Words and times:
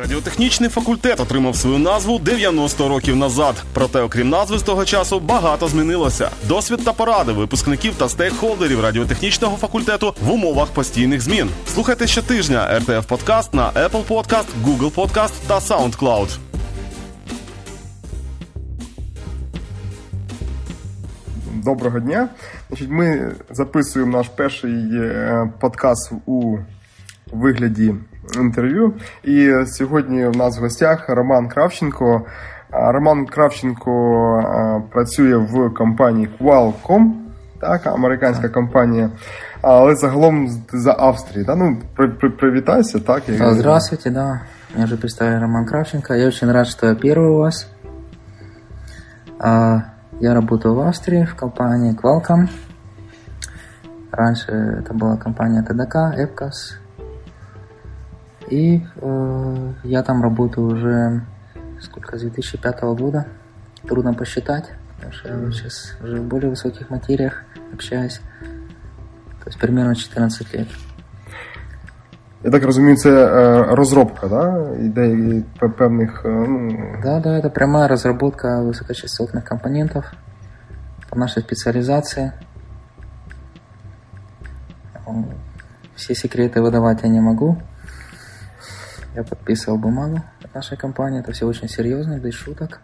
Радіотехнічний 0.00 0.70
факультет 0.70 1.20
отримав 1.20 1.56
свою 1.56 1.78
назву 1.78 2.18
90 2.18 2.88
років 2.88 3.16
назад. 3.16 3.64
Проте, 3.72 4.00
окрім 4.00 4.28
назви 4.28 4.58
з 4.58 4.62
того 4.62 4.84
часу, 4.84 5.20
багато 5.20 5.68
змінилося. 5.68 6.30
Досвід 6.48 6.80
та 6.84 6.92
поради 6.92 7.32
випускників 7.32 7.94
та 7.94 8.08
стейкхолдерів 8.08 8.80
радіотехнічного 8.80 9.56
факультету 9.56 10.14
в 10.22 10.30
умовах 10.30 10.68
постійних 10.68 11.20
змін. 11.20 11.48
Слухайте 11.66 12.06
щотижня 12.06 12.78
РТФ 12.78 13.06
Подкаст 13.06 13.54
на 13.54 13.70
Apple 13.70 14.04
Podcast, 14.08 14.44
Google 14.64 14.94
Podcast 14.94 15.32
та 15.46 15.58
SoundCloud. 15.58 16.38
Доброго 21.64 22.00
дня. 22.00 22.28
Значить, 22.68 22.90
Ми 22.90 23.34
записуємо 23.50 24.18
наш 24.18 24.28
перший 24.28 24.96
е, 24.96 25.52
подкаст 25.60 26.12
у 26.26 26.58
вигляді 27.32 27.94
інтерв'ю. 28.39 28.93
І 29.23 29.53
сьогодні 29.65 30.25
в 30.27 30.37
нас 30.37 30.57
в 30.57 30.61
гостях 30.61 31.09
Роман 31.09 31.47
Кравченко. 31.47 32.21
А 32.71 32.91
Роман 32.91 33.25
Кравченко 33.25 33.91
е, 34.39 34.81
працює 34.91 35.37
в 35.37 35.73
компанії 35.73 36.29
Qualcomm, 36.41 37.11
так, 37.61 37.87
американська 37.87 38.49
компанія, 38.49 39.09
але 39.61 39.95
загалом 39.95 40.47
з- 40.47 40.59
за 40.73 40.95
Австрії. 40.99 41.45
Да? 41.45 41.55
Ну, 41.55 41.77
при, 41.95 42.07
при, 42.07 42.29
привітайся, 42.29 42.99
так? 42.99 43.29
я- 43.29 43.37
Да, 43.37 43.53
Здравствуйте, 43.53 44.09
да. 44.09 44.41
Меня 44.75 44.85
уже 44.85 44.97
представили 44.97 45.39
Роман 45.39 45.65
Кравченко. 45.65 46.13
Я 46.15 46.27
очень 46.27 46.51
рад, 46.51 46.67
что 46.67 46.87
я 46.87 46.93
первый 46.93 47.29
у 47.29 47.37
вас. 47.37 47.67
А, 49.39 49.79
Я 50.19 50.33
работаю 50.33 50.75
в 50.75 50.79
Австрии 50.79 51.23
в 51.25 51.35
компании 51.35 51.93
Qualcomm. 52.03 52.47
Раньше 54.11 54.51
это 54.51 54.93
была 54.93 55.17
компания 55.17 55.61
ТДК, 55.61 55.95
Эпкас. 56.17 56.78
И 58.50 58.82
э, 58.96 59.72
я 59.84 60.02
там 60.02 60.22
работаю 60.22 60.66
уже 60.66 61.22
сколько, 61.80 62.18
с 62.18 62.22
2005 62.22 62.82
года. 62.82 63.26
Трудно 63.88 64.12
посчитать, 64.12 64.70
потому 64.96 65.12
что 65.12 65.28
я 65.28 65.52
сейчас 65.52 65.96
уже 66.02 66.20
в 66.20 66.24
более 66.24 66.50
высоких 66.50 66.90
материях 66.90 67.44
общаюсь. 67.72 68.20
То 69.42 69.46
есть 69.46 69.58
примерно 69.58 69.94
14 69.94 70.54
лет. 70.54 70.68
Я 72.42 72.50
так 72.50 72.64
розумію, 72.64 72.96
це 72.96 73.10
розробка, 73.74 74.28
да? 74.28 74.70
ідей 74.78 75.44
певних. 75.78 76.22
е, 76.24 76.28
Ну, 76.28 76.96
Да, 77.02 77.20
да, 77.20 77.38
это 77.38 77.50
прямая 77.50 77.88
разработка 77.88 78.62
высокочастотных 78.62 79.44
компонентов 79.48 80.04
по 81.10 81.18
нашей 81.18 81.42
специализации. 81.42 82.32
Все 85.96 86.14
секреты 86.14 86.62
выдавать 86.62 87.02
я 87.02 87.08
не 87.08 87.20
могу. 87.20 87.56
Я 89.15 89.23
подписывал 89.23 89.77
бумагу 89.77 90.21
от 90.43 90.55
нашей 90.55 90.77
компании. 90.77 91.21
Это 91.21 91.31
все 91.31 91.45
очень 91.45 91.69
серьезно, 91.69 92.19
без 92.19 92.33
шуток. 92.33 92.81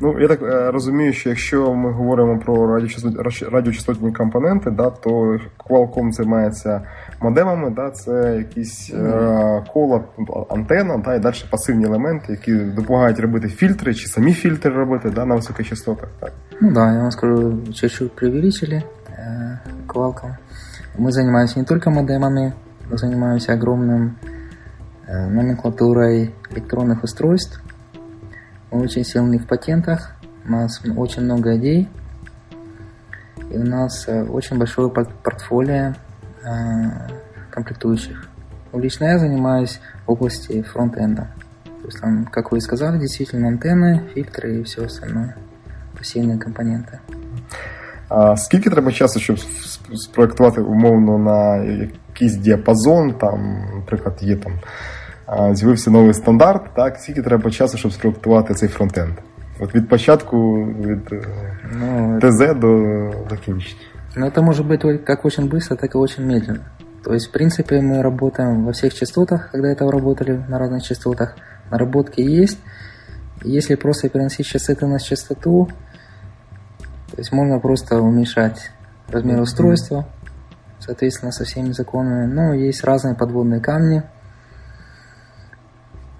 Ну, 0.00 0.20
я 0.20 0.28
так 0.28 0.42
е, 0.42 0.70
розумію, 0.70 1.12
що 1.12 1.28
якщо 1.28 1.74
ми 1.74 1.92
говоримо 1.92 2.38
про 2.38 2.54
радіочастот- 2.54 3.50
радіочастотні 3.50 4.12
компоненти, 4.12 4.70
да, 4.70 4.90
то 4.90 5.38
Qualcomm 5.68 6.12
займається 6.12 6.82
модемами, 7.20 7.70
да, 7.70 7.90
це 7.90 8.36
якісь 8.36 8.90
е, 8.94 9.64
кола, 9.72 10.00
тобто 10.16 10.46
антенна, 10.50 10.96
да, 10.96 11.14
і 11.14 11.18
далі 11.18 11.34
пасивні 11.50 11.84
елементи, 11.84 12.26
які 12.32 12.54
допомагають 12.54 13.20
робити 13.20 13.48
фільтри 13.48 13.94
чи 13.94 14.08
самі 14.08 14.32
фільтри 14.32 14.70
робити 14.70 15.10
да, 15.10 15.24
на 15.24 15.34
високих 15.34 15.68
частотах. 15.68 16.08
Так. 16.20 16.32
Ну 16.60 16.72
да, 16.72 16.92
я 16.92 17.00
вам 17.00 17.10
скажу, 17.10 17.58
чуть-чуть 17.74 18.12
преувеличили 18.12 18.82
э, 19.18 19.58
Qualcomm. 19.86 20.34
Мы 20.98 21.12
занимаемся 21.12 21.58
не 21.58 21.64
только 21.64 21.90
модемами, 21.90 22.52
мы 22.90 22.98
занимаемся 22.98 23.52
огромным 23.52 24.02
э, 24.22 24.31
номенклатурой 25.07 26.33
электронных 26.51 27.03
устройств. 27.03 27.61
Мы 28.71 28.81
очень 28.81 29.03
сильны 29.03 29.37
в 29.37 29.47
патентах, 29.47 30.15
у 30.45 30.51
нас 30.51 30.81
очень 30.95 31.23
много 31.23 31.57
идей, 31.57 31.89
и 33.49 33.57
у 33.57 33.63
нас 33.63 34.07
э, 34.07 34.23
очень 34.23 34.57
большое 34.57 34.89
пор- 34.89 35.11
портфолио 35.23 35.93
э, 36.43 37.09
комплектующих. 37.51 38.27
Ну, 38.71 38.79
Лично 38.79 39.05
я 39.05 39.19
занимаюсь 39.19 39.79
в 40.05 40.11
области 40.11 40.61
фронтенда. 40.63 41.27
То 41.63 41.85
есть 41.85 41.99
там, 41.99 42.25
как 42.25 42.51
вы 42.51 42.57
и 42.57 42.61
сказали, 42.61 42.97
действительно 42.97 43.49
антенны, 43.49 44.09
фильтры 44.13 44.59
и 44.59 44.63
все 44.63 44.85
остальное 44.85 45.35
пасивні 45.97 46.37
компоненти. 46.37 46.99
А 48.12 48.36
скільки 48.36 48.70
треба 48.70 48.92
часу, 48.92 49.20
щоб 49.20 49.38
с- 49.38 49.80
спроектувати 49.94 50.60
умовно 50.60 51.18
на 51.18 51.56
якийсь 51.64 52.34
діапазон, 52.36 53.12
там, 53.14 53.64
наприклад, 53.76 54.18
є 54.20 54.36
там 54.36 54.52
а, 55.26 55.54
з'явився 55.54 55.90
новий 55.90 56.14
стандарт, 56.14 56.62
так, 56.76 56.96
скільки 56.98 57.22
треба 57.22 57.50
часу, 57.50 57.78
щоб 57.78 57.92
спроектувати 57.92 58.54
цей 58.54 58.68
фронтенд? 58.68 59.12
От 59.60 59.74
від 59.74 59.88
початку, 59.88 60.64
від 60.64 61.12
е, 61.12 61.22
Ну, 61.80 62.18
ТЗ 62.20 62.38
до 62.60 62.88
закінчення. 63.30 63.80
но 64.16 64.26
это 64.26 64.42
может 64.42 64.66
быть 64.66 64.80
только 64.80 65.04
как 65.04 65.24
очень 65.24 65.48
быстро, 65.48 65.76
так 65.76 65.94
и 65.94 65.98
очень 65.98 66.26
медленно. 66.26 66.60
То 67.04 67.14
есть, 67.14 67.28
в 67.28 67.32
принципе, 67.32 67.80
мы 67.80 68.02
работаем 68.02 68.64
во 68.64 68.70
всех 68.72 68.94
частотах, 68.94 69.50
когда 69.52 69.68
этого 69.68 69.92
работали 69.92 70.44
на 70.48 70.58
разных 70.58 70.82
частотах. 70.82 71.36
Наработки 71.70 72.22
есть. 72.42 72.58
И 73.44 73.50
Если 73.58 73.76
просто 73.76 74.08
переносить 74.08 74.46
частоты 74.46 74.86
на 74.86 74.98
частоту, 74.98 75.68
то 77.13 77.19
есть 77.19 77.31
можно 77.31 77.59
просто 77.59 78.01
уменьшать 78.01 78.71
размер 79.07 79.39
устройства, 79.39 80.07
соответственно, 80.79 81.31
со 81.31 81.43
всеми 81.43 81.71
законами. 81.71 82.25
Но 82.25 82.55
есть 82.55 82.83
разные 82.83 83.13
подводные 83.13 83.61
камни, 83.61 84.01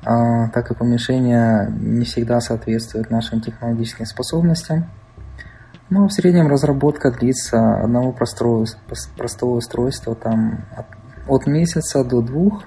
а, 0.06 0.50
так 0.50 0.68
как 0.68 0.82
уменьшение 0.82 1.68
не 1.80 2.06
всегда 2.06 2.40
соответствует 2.42 3.10
нашим 3.10 3.42
технологическим 3.42 4.06
способностям. 4.06 4.86
Ну, 5.90 6.08
в 6.08 6.14
среднем 6.14 6.48
разработка 6.48 7.10
длится 7.10 7.82
одного 7.82 8.12
простого, 8.12 8.68
простого 9.18 9.56
устройства 9.56 10.14
там 10.14 10.64
от, 10.78 10.86
от 11.28 11.48
месяца 11.48 12.04
до 12.04 12.22
двух, 12.22 12.66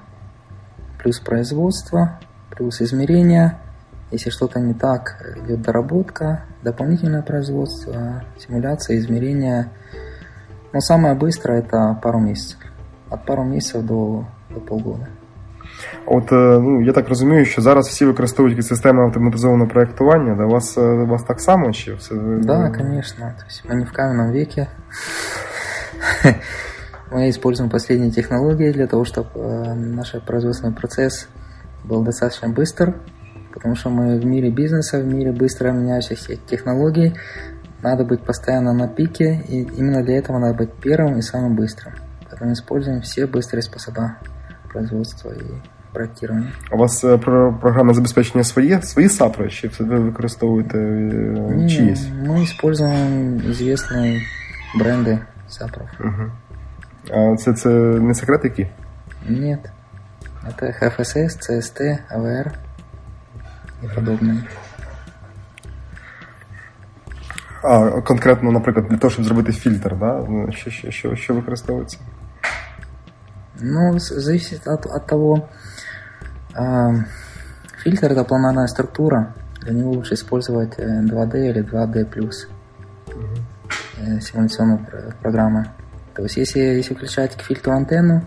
плюс 1.00 1.20
производство, 1.20 2.18
плюс 2.50 2.80
измерения. 2.80 3.60
Если 4.11 4.29
что-то 4.29 4.59
не 4.59 4.73
так, 4.73 5.23
идет 5.45 5.61
доработка, 5.61 6.43
дополнительное 6.63 7.21
производство, 7.21 8.23
симуляция, 8.37 8.97
измерения. 8.97 9.71
Но 10.73 10.81
самое 10.81 11.15
быстрое 11.15 11.59
это 11.59 11.97
пару 12.01 12.19
месяцев. 12.19 12.59
От 13.09 13.25
пару 13.25 13.43
месяцев 13.43 13.85
до, 13.85 14.25
до 14.49 14.59
полгода. 14.59 15.07
От 16.05 16.31
е, 16.31 16.59
ну 16.59 16.81
я 16.81 16.93
так 16.93 17.09
розумію, 17.09 17.45
що 17.45 17.61
зараз 17.61 17.87
всі 17.87 18.05
використовують 18.05 18.57
якісь 18.57 18.67
системи 18.67 19.03
автоматизованого 19.03 19.69
проєктування. 19.69 20.35
Да? 20.35 20.45
У 20.45 20.49
вас 20.49 20.77
е, 20.77 20.81
у 20.81 21.07
вас 21.07 21.23
так 21.23 21.41
само 21.41 21.71
чи 21.71 21.93
все? 21.93 22.15
Да, 22.41 22.69
конечно. 22.69 23.33
То 23.37 23.45
есть 23.47 23.63
мы 23.69 23.75
не 23.75 23.85
в 23.85 23.91
каменном 23.91 24.31
веке. 24.31 24.67
Мы 27.11 27.29
используем 27.29 27.69
последние 27.69 28.11
технологии 28.11 28.71
для 28.71 28.87
того, 28.87 29.03
чтобы 29.03 29.75
наш 29.75 30.15
производственный 30.25 30.73
процесс 30.73 31.27
был 31.83 32.03
достаточно 32.03 32.47
быстр, 32.47 32.93
потому 33.55 33.75
что 33.75 33.89
мы 33.89 34.19
в 34.19 34.25
мире 34.25 34.49
бизнеса, 34.49 34.99
в 34.99 35.05
мире 35.05 35.31
быстро 35.31 35.71
меняющихся 35.71 36.35
технологий, 36.49 37.13
надо 37.81 38.03
быть 38.05 38.23
постоянно 38.23 38.73
на 38.73 38.87
пике, 38.87 39.41
и 39.49 39.61
именно 39.63 40.03
для 40.03 40.17
этого 40.17 40.39
надо 40.39 40.53
быть 40.53 40.71
первым 40.83 41.17
и 41.17 41.21
самым 41.21 41.55
быстрым. 41.55 41.93
Поэтому 42.29 42.53
используем 42.53 43.01
все 43.01 43.25
быстрые 43.27 43.61
способы 43.61 44.11
производства 44.71 45.31
и 45.31 45.43
проектирования. 45.93 46.51
У 46.71 46.77
вас 46.77 47.03
е, 47.03 47.17
про- 47.17 47.53
програмне 47.61 47.93
забезпечення 47.93 48.43
своє, 48.43 48.81
свої 48.81 49.09
сапри, 49.09 49.49
чи 49.49 49.67
все 49.67 49.83
ви 49.83 49.99
використовуєте 49.99 50.77
е, 50.77 50.81
Не, 50.81 51.69
чиїсь? 51.69 52.07
Мы 52.27 52.43
используем 52.43 53.37
известные 53.37 54.19
бренды 54.79 55.19
сапров. 55.49 55.87
Угу. 55.99 56.31
А 57.11 57.35
це, 57.35 57.53
це 57.53 57.69
не 57.99 58.13
секрет 58.13 58.41
які? 58.43 58.67
Нет. 59.29 59.59
Это 60.47 60.73
HFSS, 60.81 61.37
CST, 61.39 61.97
AVR 62.15 62.51
и 63.82 63.88
подобные. 63.88 64.42
А 67.62 68.00
конкретно, 68.02 68.52
наприклад, 68.52 68.86
для 68.88 68.96
того, 68.96 69.10
щоб 69.10 69.24
зробити 69.24 69.52
фільтр, 69.52 69.96
да? 69.96 70.26
Що, 70.52 70.70
що, 70.70 70.90
що, 70.90 71.16
що 71.16 71.34
використовується? 71.34 71.98
Ну, 73.60 73.98
зависит 73.98 74.62
от, 74.66 74.86
от 74.86 75.06
того. 75.06 75.48
а, 76.54 76.92
фильтр 77.82 78.12
это 78.12 78.24
планарная 78.24 78.66
структура. 78.66 79.34
Для 79.60 79.72
него 79.72 79.92
лучше 79.92 80.14
использовать 80.14 80.78
э, 80.78 81.02
2D 81.02 81.50
или 81.50 81.62
2D 81.62 82.10
э, 83.98 84.20
симуляционную 84.20 84.78
пр- 84.78 85.14
программу. 85.20 85.64
То 86.14 86.22
есть, 86.22 86.36
если, 86.36 86.60
если 86.60 86.94
включать 86.94 87.36
к 87.36 87.42
фильтру 87.42 87.72
антенну, 87.72 88.22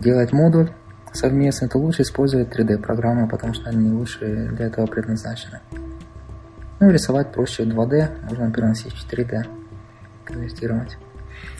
делать 0.00 0.32
модуль 0.32 0.70
совместный, 1.11 1.67
то 1.69 1.79
лучше 1.79 2.01
использовать 2.01 2.59
3D 2.59 2.77
программы, 2.77 3.27
потому 3.27 3.53
что 3.53 3.69
они 3.69 3.91
лучше 3.91 4.49
для 4.57 4.65
этого 4.65 4.87
предназначены. 4.87 5.59
Ну, 6.79 6.91
рисовать 6.91 7.31
проще 7.31 7.63
в 7.63 7.67
2D, 7.67 8.07
можно 8.29 8.51
переносить 8.51 8.93
в 8.93 9.13
3D, 9.13 9.43
конвертировать. 10.25 10.97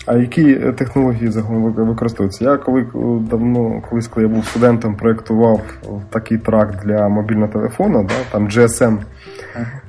А 0.06 0.14
які 0.14 0.56
технології 0.56 1.32
загалом 1.32 1.64
ви- 1.64 1.84
використовуються? 1.84 2.44
Я 2.44 2.58
коли 2.58 2.86
давно, 3.30 3.82
колись 3.90 4.08
коли 4.08 4.26
я 4.26 4.34
був 4.34 4.46
студентом, 4.46 4.96
проєктував 4.96 5.62
такий 6.10 6.38
трак 6.38 6.82
для 6.86 7.10
мобільного 7.10 7.52
телефона, 7.52 8.04
да, 8.04 8.14
там 8.32 8.48
GSM 8.48 8.98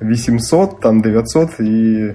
800, 0.02 0.80
там 0.80 1.00
900, 1.00 1.60
і 1.60 2.14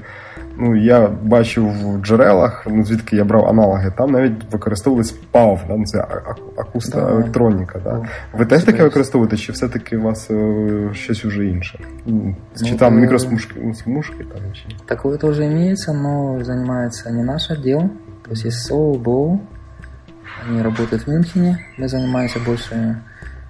ну, 0.57 0.75
я 0.75 1.07
бачив 1.07 1.65
в 1.67 2.01
джерелах, 2.01 2.67
ну, 2.69 2.83
звідки 2.85 3.15
я 3.15 3.23
брав 3.25 3.45
аналоги, 3.45 3.93
там 3.97 4.11
навіть 4.11 4.51
використовувались 4.51 5.15
PAV, 5.33 5.59
да, 5.67 5.75
ну, 5.77 5.85
це 5.85 5.97
а- 5.99 6.21
а- 6.29 6.61
акуста 6.61 7.01
Да. 7.01 7.09
електроніка. 7.11 7.79
Да. 7.83 7.89
Да. 7.91 7.97
Ви 8.33 8.45
теж 8.45 8.47
таке 8.47 8.59
Сподіваюся. 8.59 8.83
використовуєте, 8.83 9.37
чи 9.37 9.51
все-таки 9.51 9.97
у 9.97 10.01
вас 10.01 10.31
е, 10.31 10.89
щось 10.93 11.25
уже 11.25 11.45
інше? 11.45 11.79
Ну, 12.05 12.35
Чи 12.65 12.71
Ну, 12.71 12.77
там 12.77 12.97
е, 12.97 13.01
мікросмужки 13.01 13.59
ну, 13.63 13.73
смужки, 13.75 14.23
там, 14.23 14.41
чи... 14.53 14.63
Такое 14.85 15.17
тоже 15.17 15.45
имеется, 15.45 15.93
но 15.93 16.43
занимается 16.43 17.09
не 17.11 17.23
наш 17.23 17.51
отдел. 17.51 17.89
То 18.25 18.31
есть 18.31 18.45
есть 18.45 18.71
SOU, 18.71 19.03
BOW, 19.03 19.39
они 20.49 20.61
работают 20.61 21.07
в 21.07 21.11
Мюнхене. 21.11 21.59
Мы 21.79 21.87
занимаемся 21.87 22.39
больше 22.45 23.01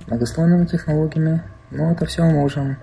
многослойными 0.07 0.65
технологиями, 0.65 1.41
но 1.71 1.91
это 1.91 2.06
все 2.06 2.21
мы 2.23 2.31
можем 2.31 2.75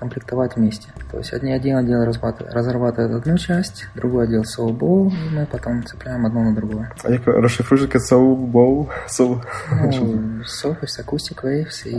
комплектовать 0.00 0.56
вместе. 0.56 0.88
То 1.10 1.18
есть 1.18 1.32
один, 1.32 1.54
один 1.54 1.76
отдел 1.76 2.04
разрабатывает, 2.04 2.52
разрабатывает 2.52 3.14
одну 3.14 3.38
часть, 3.38 3.86
другой 3.94 4.24
отдел 4.24 4.42
SOU, 4.42 4.76
BOW, 4.78 5.08
и 5.08 5.34
мы 5.36 5.46
потом 5.46 5.84
цепляем 5.84 6.26
одно 6.26 6.42
на 6.42 6.54
другое. 6.54 6.90
А 7.04 7.10
як 7.10 7.22
розшифруєте 7.26 7.98
Soul 7.98 8.50
Bow? 8.52 8.86
Soul? 9.08 9.42
Ну, 9.72 10.42
SOF 10.44 10.76
есть 10.84 11.00
Acoustic 11.00 11.42
Waves 11.44 11.86
и 11.88 11.94
А, 11.94 11.98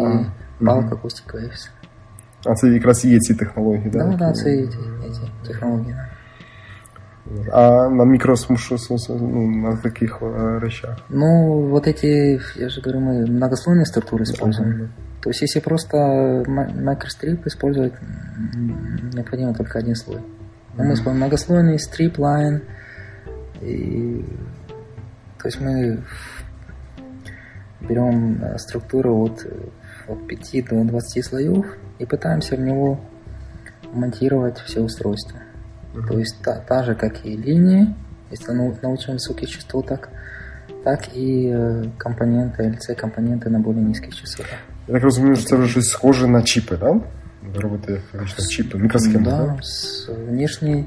Bulk 0.64 0.82
мгм. 0.82 0.90
Acoustic 0.94 1.34
Waves. 1.36 1.70
А 2.46 2.56
це 2.56 2.68
якраз 2.68 3.06
і 3.06 3.10
є 3.10 3.20
ці 3.20 3.34
технології, 3.34 3.90
Да, 3.90 4.00
да? 4.04 4.16
да, 4.18 4.28
які- 4.28 4.50
это 4.50 4.68
эти, 4.68 5.10
эти 5.10 5.48
технологии. 5.48 5.96
да. 5.96 6.08
А 7.52 7.90
на 7.90 8.06
мікросмушу 8.06 8.78
ну, 9.10 9.52
на 9.52 9.78
таких 9.78 10.20
е, 10.22 10.60
речах. 10.60 10.98
Ну, 11.10 11.62
вот 11.72 11.88
эти, 11.88 12.40
я 12.56 12.70
же 12.70 12.82
говорю, 12.82 13.00
мы 13.00 13.26
многослойные 13.28 13.86
структуры 13.86 14.22
используем. 14.24 14.90
То 15.23 15.31
есть, 15.31 15.41
если 15.43 15.61
просто 15.61 15.97
microstrip 16.47 17.47
использовать, 17.47 17.93
необходимо 19.15 19.55
только 19.55 19.79
один 19.79 19.95
слой. 19.95 20.21
Но 20.77 20.85
мы 20.85 20.95
используем 20.95 21.19
многослойный 21.19 21.79
стрип. 21.79 22.19
И, 23.61 24.25
то 25.39 25.47
есть 25.47 25.61
мы 25.61 26.03
берем 27.81 28.43
э, 28.43 28.59
структуру 28.59 29.17
от, 29.25 29.47
от 30.09 30.27
5 30.27 30.69
до 30.69 30.85
20 30.85 31.25
слоев 31.25 31.67
и 32.01 32.05
пытаемся 32.05 32.57
в 32.57 32.61
него 32.61 33.01
монтировать 33.93 34.59
все 34.59 34.81
устройства. 34.81 35.39
То 36.09 36.19
есть 36.19 36.43
та, 36.43 36.59
та 36.61 36.83
же, 36.83 36.95
как 36.95 37.25
и 37.25 37.37
линии, 37.37 37.95
если 38.31 38.53
на, 38.53 38.75
на 38.83 38.89
очень 38.89 39.13
высоких 39.13 39.49
частотах, 39.49 40.09
так 40.85 41.15
и 41.15 41.49
э, 41.53 41.85
компоненты, 41.99 42.65
LC-компоненты 42.65 43.51
на 43.51 43.61
более 43.61 43.85
низких 43.85 44.15
частотах. 44.15 44.59
Я 44.88 44.94
так 44.94 45.04
розумію, 45.04 45.36
що 45.36 45.46
це 45.46 45.56
вже 45.56 45.68
щось 45.72 45.90
схоже 45.90 46.28
на 46.28 46.42
чіпи, 46.42 46.78
так? 46.78 46.96
Ви 47.56 47.60
робите 47.62 48.02
фактично 48.12 48.46
чіпи, 48.46 48.78
мікросхеми, 48.78 49.24
Да, 49.24 49.46
так? 49.46 49.64
с 49.64 50.10
внешней, 50.30 50.86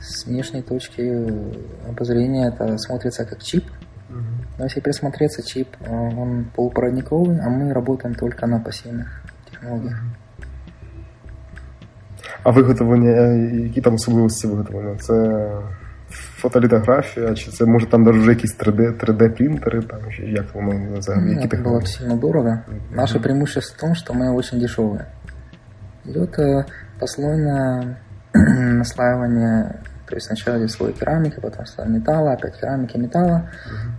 с 0.00 0.26
внешней 0.26 0.62
точки 0.62 1.02
э, 1.02 1.30
обозрения 1.90 2.48
это 2.50 2.78
смотрится 2.78 3.24
как 3.24 3.42
чип. 3.42 3.64
Но 4.58 4.64
если 4.66 4.80
присмотреться, 4.82 5.42
чип, 5.42 5.68
э, 5.80 5.90
он 6.22 6.46
полупроводниковый, 6.54 7.38
а 7.40 7.48
мы 7.48 7.72
работаем 7.72 8.14
только 8.14 8.46
на 8.46 8.58
пассивных 8.58 9.06
технологиях. 9.50 10.02
А 12.42 12.50
виготовлення, 12.50 13.10
е, 13.10 13.50
які 13.64 13.80
там 13.80 13.94
особливості 13.94 14.46
виготовлення? 14.46 14.96
Це 14.98 15.48
фотолітографія, 16.10 17.34
чи 17.34 17.50
це 17.50 17.64
може 17.64 17.86
там 17.86 18.02
навіть 18.02 18.20
вже 18.20 18.30
якісь 18.30 18.56
3D, 18.58 18.92
3D 19.04 19.28
принтери, 19.28 19.82
там, 19.82 19.98
чи 20.16 20.22
як 20.22 20.54
воно 20.54 20.98
взагалі, 20.98 21.24
Ну, 21.24 21.32
які 21.32 21.44
это 21.46 21.48
было 21.48 21.48
бы 21.48 21.50
технології? 21.50 21.86
сильно 21.86 22.16
дорого. 22.16 22.58
Наше 22.90 23.20
преимущество 23.20 23.76
в 23.76 23.80
том, 23.80 23.94
что 23.94 24.14
мы 24.14 24.30
очень 24.32 24.58
дешевые. 24.60 25.06
Идет 26.04 26.38
э, 26.38 26.64
послойное 27.00 27.96
наслаивание, 28.32 29.80
то 30.08 30.14
есть 30.14 30.26
сначала 30.26 30.58
идет 30.58 30.70
слой 30.70 30.92
керамики, 30.92 31.40
потом 31.40 31.66
слой 31.66 31.88
металла, 31.88 32.32
опять 32.32 32.60
керамики, 32.60 32.96
металла, 32.98 33.48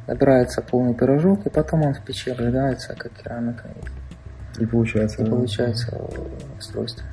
набирается 0.08 0.62
полный 0.62 0.94
пирожок, 0.94 1.46
и 1.46 1.50
потом 1.50 1.82
он 1.84 1.94
в 1.94 2.02
печи 2.06 2.32
обжигается, 2.32 2.96
как 2.98 3.12
керамика, 3.24 3.64
и, 4.60 4.64
І 4.64 4.66
виходить. 4.66 5.20
и 5.20 5.24
получается 5.26 5.92
э, 5.92 6.58
устройство. 6.60 7.04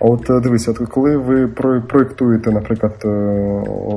А 0.00 0.04
от 0.04 0.30
е, 0.30 0.40
дивися, 0.40 0.70
от 0.70 0.78
коли 0.78 1.16
ви 1.16 1.48
про- 1.48 1.82
проєктуєте, 1.82 2.50
наприклад, 2.50 2.94
е, 3.04 3.08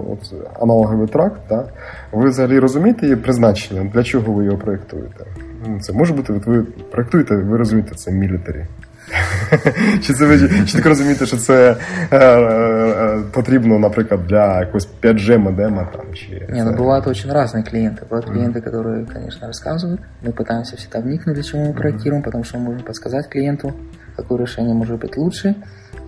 от, 0.10 0.34
аналоговий 0.62 1.08
тракт, 1.08 1.42
да, 1.50 1.66
ви 2.12 2.30
взагалі 2.30 2.60
розумієте 2.60 3.06
її 3.06 3.16
призначення? 3.16 3.92
Для 3.94 4.04
чого 4.04 4.34
ви 4.34 4.46
його 4.46 4.58
проєктуєте? 4.58 5.26
Ну, 5.68 5.80
Це 5.80 5.94
може 5.94 6.14
бути, 6.14 6.34
от 6.34 6.46
ви 6.46 6.64
проєктуєте, 6.64 7.36
ви 7.36 7.58
розумієте, 7.58 7.96
це 7.96 8.12
мілітарі. 8.12 8.66
Чи 10.02 10.14
це 10.14 10.26
ви 10.26 10.50
чи 10.66 10.78
так 10.78 10.86
розумієте, 10.86 11.26
що 11.26 11.38
це 11.38 11.76
е, 12.12 12.18
е, 12.18 13.20
потрібно, 13.32 13.80
наприклад, 13.80 14.28
для 14.28 14.60
якогось 14.60 14.90
5G 15.02 15.38
модема 15.38 15.88
там 15.94 16.14
чи 16.14 16.48
Не, 16.50 16.64
ну 16.64 16.72
це- 16.72 16.78
бывают 16.78 17.10
очень 17.10 17.32
разные 17.32 17.74
клиенты. 17.74 18.00
Бывают 18.10 18.30
клиенты, 18.32 18.62
которые, 18.62 19.14
конечно, 19.14 19.48
рассказывают. 19.48 20.00
Мы 20.26 20.32
пытаемся 20.32 20.76
всегда 20.76 21.00
вникнуть, 21.00 21.36
для 21.36 21.44
чего 21.44 21.64
мы 21.64 21.74
проектируем, 21.74 22.24
потому 22.24 22.44
что 22.44 22.58
мы 22.58 22.62
можем 22.62 22.82
подсказать 22.82 23.28
клиенту, 23.34 23.74
какое 24.16 24.38
решение 24.38 24.74
может 24.74 25.00
быть 25.00 25.18
лучше. 25.18 25.56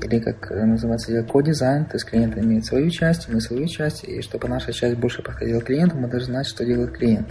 Или, 0.05 0.19
как 0.19 0.51
называется, 0.51 1.23
ко-дизайн, 1.23 1.87
то 1.87 1.95
есть 1.95 2.05
клиент 2.05 2.37
имеет 2.37 2.67
свою 2.67 2.91
часть, 2.91 3.29
мы 3.33 3.41
свою 3.41 3.67
часть, 3.67 4.05
и 4.05 4.21
чтобы 4.21 4.49
наша 4.49 4.71
часть 4.71 4.99
больше 4.99 5.23
подходила 5.23 5.62
клиенту, 5.62 5.97
мы 5.97 6.09
должны 6.09 6.27
знать, 6.27 6.47
что 6.47 6.65
делает 6.65 6.93
клиент. 6.93 7.29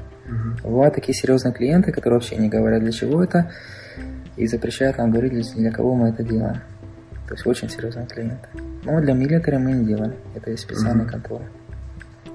Бывают 0.64 0.96
такие 0.96 1.14
серьезные 1.14 1.54
клиенты, 1.54 1.92
которые 1.92 2.20
вообще 2.20 2.36
не 2.36 2.50
говорят, 2.50 2.82
для 2.82 2.92
чего 2.92 3.24
это, 3.24 3.52
и 4.38 4.48
запрещают 4.48 4.98
нам 4.98 5.12
говорить, 5.12 5.34
для, 5.34 5.44
для 5.44 5.72
кого 5.72 5.94
мы 5.94 6.10
это 6.10 6.24
делаем. 6.24 6.62
То 7.28 7.36
есть 7.36 7.46
очень 7.46 7.70
серьезные 7.70 8.08
клиенты. 8.08 8.48
Но 8.84 9.00
для 9.00 9.14
милитари 9.14 9.58
мы 9.58 9.74
не 9.74 9.86
делали. 9.86 10.16
Это 10.34 10.50
есть 10.50 10.64
специальные 10.64 11.08
конторы. 11.08 11.46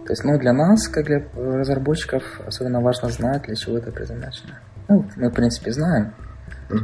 То 0.07 0.13
есть, 0.13 0.25
ну, 0.25 0.39
для 0.39 0.53
нас, 0.53 0.89
как 0.89 1.05
для 1.05 1.19
э, 1.19 1.23
разработчиков, 1.35 2.41
особенно 2.47 2.81
важно 2.81 3.11
знать, 3.11 3.43
для 3.43 3.57
чего 3.57 3.77
это 3.77 3.91
предназначено. 3.91 4.59
Ну, 4.89 5.05
мы, 5.17 5.29
в 5.29 5.35
принципе, 5.35 5.73
знаем. 5.73 6.15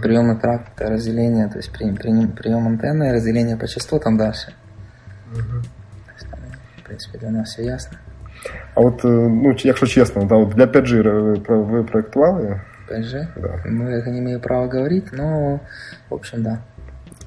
Приемный 0.03 0.37
тракт, 0.37 0.67
это 0.77 0.91
разделение, 0.91 1.49
то 1.49 1.59
есть, 1.59 1.73
при- 1.73 1.93
при- 1.93 2.27
прием 2.27 2.67
антенны 2.67 3.09
и 3.09 3.13
разделение 3.13 3.57
по 3.57 3.67
частотам 3.67 4.17
дальше. 4.17 4.53
То 5.35 6.13
есть, 6.17 6.31
там, 6.31 6.41
в 6.79 6.83
принципе, 6.87 7.19
для 7.19 7.31
нас 7.31 7.49
все 7.49 7.63
ясно. 7.65 7.99
А 8.75 8.81
от, 8.81 9.05
е, 9.05 9.09
ну, 9.09 9.55
якщо 9.59 9.87
чесно, 9.87 10.25
да, 10.25 10.35
от 10.35 10.49
для 10.49 10.67
5G 10.67 11.03
ви, 11.23 11.37
про- 11.41 11.63
ви 11.63 11.83
проєктували? 11.83 12.61
5G. 12.91 13.27
Да. 13.37 13.49
Мы 13.49 13.85
это 13.89 14.11
не 14.11 14.19
имею 14.19 14.41
права 14.41 14.67
говорить, 14.67 15.13
но, 15.13 15.61
в 16.11 16.15
общем, 16.15 16.43
да. 16.43 16.59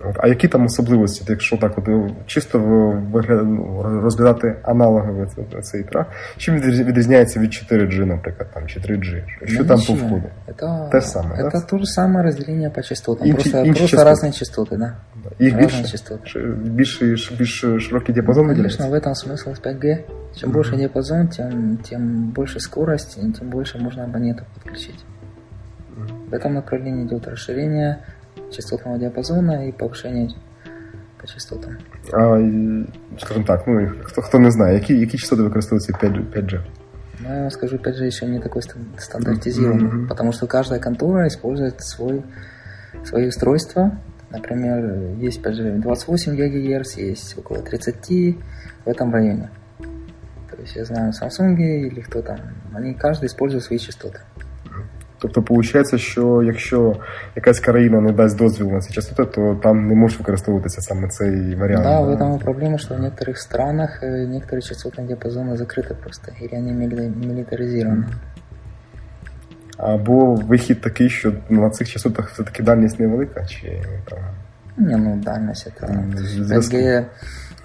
От, 0.04 0.16
А 0.21 0.28
які 0.28 0.49
там 0.49 0.64
особливості, 0.64 1.25
якщо 1.28 1.56
так 1.56 1.78
от 1.78 1.88
е, 1.88 2.11
чисто 2.26 2.59
в- 2.59 2.94
вигля- 3.12 3.42
ну, 3.44 3.82
розглядати 4.02 4.56
аналоговий 4.62 5.26
ц- 5.26 5.61
цей 5.62 5.82
трак, 5.82 6.06
чим 6.37 6.54
відріз- 6.56 6.85
відрізняється 6.85 7.40
від 7.40 7.50
4G, 7.50 8.04
наприклад, 8.04 8.49
там, 8.54 8.66
чи 8.66 8.80
3G? 8.80 9.23
Що 9.47 9.64
Да 9.64 9.68
там 9.68 9.80
по 9.87 9.92
ничего. 9.92 10.06
входу? 10.09 10.23
Это, 10.49 10.90
То 10.90 11.00
же 11.00 11.06
самое, 11.06 11.42
это 11.44 11.50
да? 11.52 11.61
то 11.61 11.78
же 11.78 11.87
самое 11.87 12.25
разделение 12.25 12.71
по 12.71 12.82
частотам. 12.82 13.28
Инчи- 13.28 13.32
просто 13.35 13.59
инчи 13.59 13.78
просто 13.78 13.97
частоты. 13.97 14.09
разные 14.11 14.42
частоты, 14.42 14.78
да. 14.78 14.97
Їх 15.38 15.54
Разные 15.54 15.59
більше? 15.61 15.82
частоты. 15.97 16.26
Ш- 16.26 16.38
Більший, 16.64 17.16
ш- 17.16 17.35
більш 17.35 17.64
широкий 17.78 18.14
діапазон 18.14 18.47
Конечно, 18.47 18.87
виділяється? 18.87 18.88
в 18.88 18.94
этом 18.94 19.32
смысл 19.32 19.50
с 19.52 19.61
5G. 19.61 19.99
Чем 20.40 20.50
больше 20.50 20.76
диапазон, 20.76 21.28
тем, 21.28 21.78
тем 21.90 22.32
больше 22.37 22.61
скорость, 22.61 23.18
и 23.18 23.32
тем 23.38 23.49
больше 23.50 23.78
можно 23.78 24.04
абонентов 24.04 24.47
подключить. 24.54 25.04
В 26.30 26.35
этом 26.35 26.49
направлении 26.49 27.04
идет 27.04 27.28
расширение 27.28 27.97
частотного 28.50 28.99
диапазона 28.99 29.66
и 29.68 29.73
повышение 29.73 30.28
по 31.21 31.26
частотам. 31.26 31.76
А, 32.12 32.38
і, 32.38 32.85
скажімо 33.21 33.44
так, 33.47 33.64
ну, 33.66 33.80
і 33.80 33.87
хто, 34.02 34.23
хто 34.23 34.38
не 34.38 34.50
знає, 34.50 34.75
які, 34.75 34.99
які 34.99 35.18
частоти 35.18 35.42
використовуються 35.42 35.92
5G? 35.92 36.25
5G? 36.32 36.61
Но 37.21 37.35
я 37.35 37.40
вам 37.40 37.50
скажу, 37.50 37.76
5G 37.76 38.06
еще 38.06 38.26
не 38.26 38.40
такой 38.40 38.62
стан- 38.62 38.87
стандартизированный, 38.99 39.85
Мгм. 39.94 40.09
потому 40.09 40.32
что 40.32 40.47
каждая 40.47 40.80
контора 40.80 41.26
использует 41.28 41.80
свой, 41.80 42.23
свои 43.04 43.28
устройства. 43.28 43.90
Например, 44.30 44.85
есть 45.28 45.42
5G 45.42 45.78
28 45.80 46.37
ГГц, 46.37 46.97
есть 46.99 47.38
около 47.38 47.61
30 47.62 48.38
в 48.85 48.88
этом 48.88 49.12
районе. 49.12 49.49
То 50.50 50.56
есть 50.62 50.76
я 50.76 50.85
знаю 50.85 51.12
Samsung 51.12 51.56
или 51.56 52.00
кто 52.00 52.23
там, 52.23 52.38
они 52.75 52.94
каждый 52.94 53.26
использует 53.26 53.64
свои 53.64 53.78
частоты. 53.78 54.18
Тобто, 55.18 55.40
виходить, 55.40 56.00
що 56.00 56.42
якщо 56.42 56.97
якась 57.37 57.61
країна 57.61 58.00
не 58.00 58.12
дасть 58.12 58.38
дозвіл 58.38 58.66
на 58.66 58.80
ці 58.80 58.92
частоти, 58.92 59.25
то 59.25 59.61
там 59.62 59.88
не 59.88 59.94
може 59.94 60.18
використовуватися 60.18 60.80
саме 60.80 61.09
цей 61.09 61.54
варіант. 61.54 61.85
Да, 61.85 62.00
в 62.00 62.11
этом 62.11 62.37
и 62.37 62.38
проблема, 62.38 62.78
что 62.78 62.94
в 62.94 63.00
некоторых 63.00 63.37
странах 63.37 64.02
э, 64.02 64.26
некоторые 64.26 64.62
частотные 64.62 65.06
диапазоны 65.06 65.56
закрыты 65.56 65.94
просто, 65.94 66.32
или 66.40 66.56
они 66.56 66.73
мили- 66.73 67.12
милитаризированы. 67.26 68.04
Або 69.76 70.35
вихід 70.35 70.80
такий, 70.80 71.11
що 71.11 71.32
на 71.49 71.71
цих 71.71 71.88
частотах 71.88 72.30
все-таки 72.30 72.62
дальність 72.62 73.00
невелика, 73.00 73.47
чи 73.47 73.82
там 74.11 74.18
Не, 74.76 74.97
ну 74.97 75.16
дальность 75.16 75.66
это... 75.66 75.87
Там 75.87 76.18
зв'язки. 76.18 76.76
5G 76.76 77.04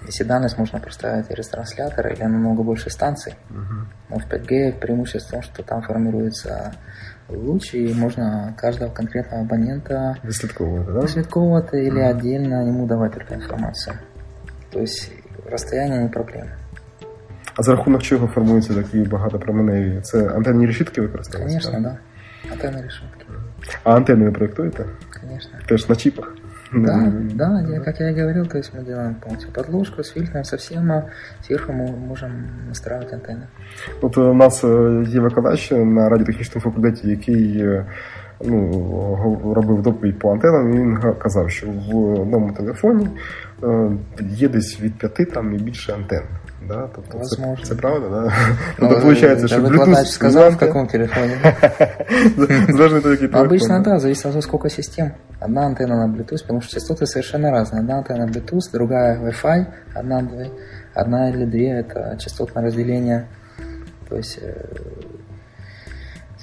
Если 0.06 0.24
дальность 0.24 0.58
можно 0.58 0.78
проставить 0.78 1.28
через 1.28 1.48
транслятор 1.48 2.06
или 2.06 2.22
намного 2.22 2.62
больше 2.62 2.90
станций. 2.90 3.34
Угу. 3.50 3.86
Но 4.10 4.18
в 4.18 4.32
5G 4.32 4.78
преимущество 4.78 5.28
в 5.28 5.30
том, 5.30 5.42
что 5.42 5.62
там 5.62 5.82
формируется 5.82 6.72
луч, 7.28 7.74
и 7.74 7.94
можно 7.94 8.54
каждого 8.56 8.90
конкретного 8.90 9.42
абонента 9.42 10.16
Відслідковувати, 10.24 10.92
да? 10.92 10.98
выследковывать 10.98 11.74
или 11.74 12.00
отдельно 12.00 12.68
ему 12.68 12.86
давать 12.86 13.12
только 13.12 13.34
информацию. 13.34 13.96
То 14.70 14.80
есть 14.80 15.12
расстояние 15.50 15.98
не 16.02 16.08
проблема. 16.08 16.50
А 17.56 17.62
за 17.62 17.72
рахунок 17.76 18.02
чого 18.02 18.26
формуються 18.26 18.74
такі 18.74 18.98
багатопроменеві? 18.98 20.00
Це 20.00 20.28
антенні 20.28 20.66
решітки 20.66 21.00
використовуються? 21.00 21.70
Конечно, 21.70 21.90
да. 21.90 21.98
Антенны 22.54 22.82
решетки. 22.82 23.24
А 23.84 23.94
антенни 23.96 24.24
ви 24.24 24.32
проєктуєте? 24.32 24.84
Конечно. 25.20 25.50
Теж 25.68 25.88
на 25.88 25.96
чіпах? 25.96 26.34
Да, 26.72 27.12
да, 27.34 27.60
я- 27.72 27.80
как 27.80 28.00
я 28.00 28.10
и 28.10 28.14
говорил, 28.20 28.46
то 28.46 28.58
есть 28.58 28.74
мы 28.74 28.84
делаем 28.84 29.14
полностью 29.14 29.50
подложку 29.52 30.00
с 30.02 30.12
фильтром, 30.12 30.44
совсем, 30.44 30.92
а 30.92 31.02
сверху 31.46 31.72
мы 31.72 31.96
можем 32.08 32.30
настраивать 32.68 33.12
антенны. 33.12 33.46
От 34.02 34.18
у 34.18 34.34
нас 34.34 34.64
е, 34.64 35.04
є 35.08 35.20
викладач 35.20 35.70
на 35.70 36.08
радіотехнічному 36.08 36.62
факультеті, 36.62 37.08
який 37.10 37.60
е, 37.60 37.84
ну, 38.44 38.68
го- 39.14 39.54
робив 39.54 39.82
доповідь 39.82 40.18
по 40.18 40.32
антенам, 40.32 40.74
і 40.74 40.78
він 40.78 40.96
га- 40.96 41.12
казав, 41.14 41.50
що 41.50 41.66
в 41.66 42.20
одному 42.20 42.52
телефоні 42.52 43.08
е, 43.62 43.90
є 44.20 44.48
десь 44.48 44.80
від 44.80 44.98
п'яти 44.98 45.24
там 45.24 45.54
і 45.54 45.58
більше 45.58 45.92
антенн. 45.92 46.24
Да? 46.67 46.89
Тобто 46.95 47.11
це, 47.11 47.17
Возможно. 47.17 47.65
це 47.65 47.75
правда, 47.75 48.09
да? 48.09 48.33
Ну, 48.79 48.89
виходить, 48.89 49.47
що 49.49 49.59
это 49.59 49.69
Bluetooth 49.69 50.05
сказал, 50.05 50.51
в 50.51 50.57
каком 50.57 50.87
телефоне. 50.87 51.37
Обычно, 53.33 53.83
да, 53.83 53.99
зависит 53.99 54.25
от 54.25 54.31
того, 54.31 54.41
сколько 54.41 54.69
систем. 54.69 55.11
Одна 55.41 55.65
антенна 55.65 56.07
на 56.07 56.13
Bluetooth, 56.13 56.41
потому 56.41 56.61
что 56.61 56.79
частоты 56.79 57.05
совершенно 57.05 57.51
разные. 57.51 57.79
Одна 57.79 57.97
антенна 57.97 58.25
Bluetooth, 58.25 58.71
другая 58.71 59.19
Wi-Fi, 59.19 59.65
одна, 59.95 60.27
одна 60.95 61.29
или 61.29 61.45
две– 61.45 61.79
это 61.81 62.17
частотное 62.17 62.63
разделение. 62.63 63.27
То 64.09 64.17
есть 64.17 64.39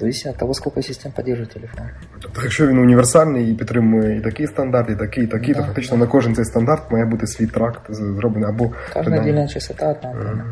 зависит 0.00 0.26
от 0.26 0.36
того, 0.38 0.54
сколько 0.54 0.82
систем 0.82 1.12
поддерживает 1.12 1.52
телефон. 1.52 1.86
Тобто, 2.20 2.42
якщо 2.42 2.66
він 2.66 2.78
універсальний 2.78 3.50
і 3.52 3.54
підтримує 3.54 4.16
і 4.16 4.20
такий 4.20 4.46
стандарт, 4.46 4.90
і 4.90 4.96
такий, 4.96 5.24
і 5.24 5.26
такий, 5.26 5.54
то 5.54 5.60
Да, 5.60 5.66
фактично 5.66 5.96
на 5.96 6.06
кожен 6.06 6.34
цей 6.34 6.44
стандарт 6.44 6.92
має 6.92 7.04
бути 7.04 7.26
свій 7.26 7.46
тракт 7.46 7.80
з- 7.88 7.96
зроблений 8.16 8.48
або 8.48 8.68
Каждая 8.68 9.04
принаймні- 9.04 9.20
отдельная 9.30 9.48
частота 9.48 9.90
одна 9.92 10.10
антенна. 10.10 10.44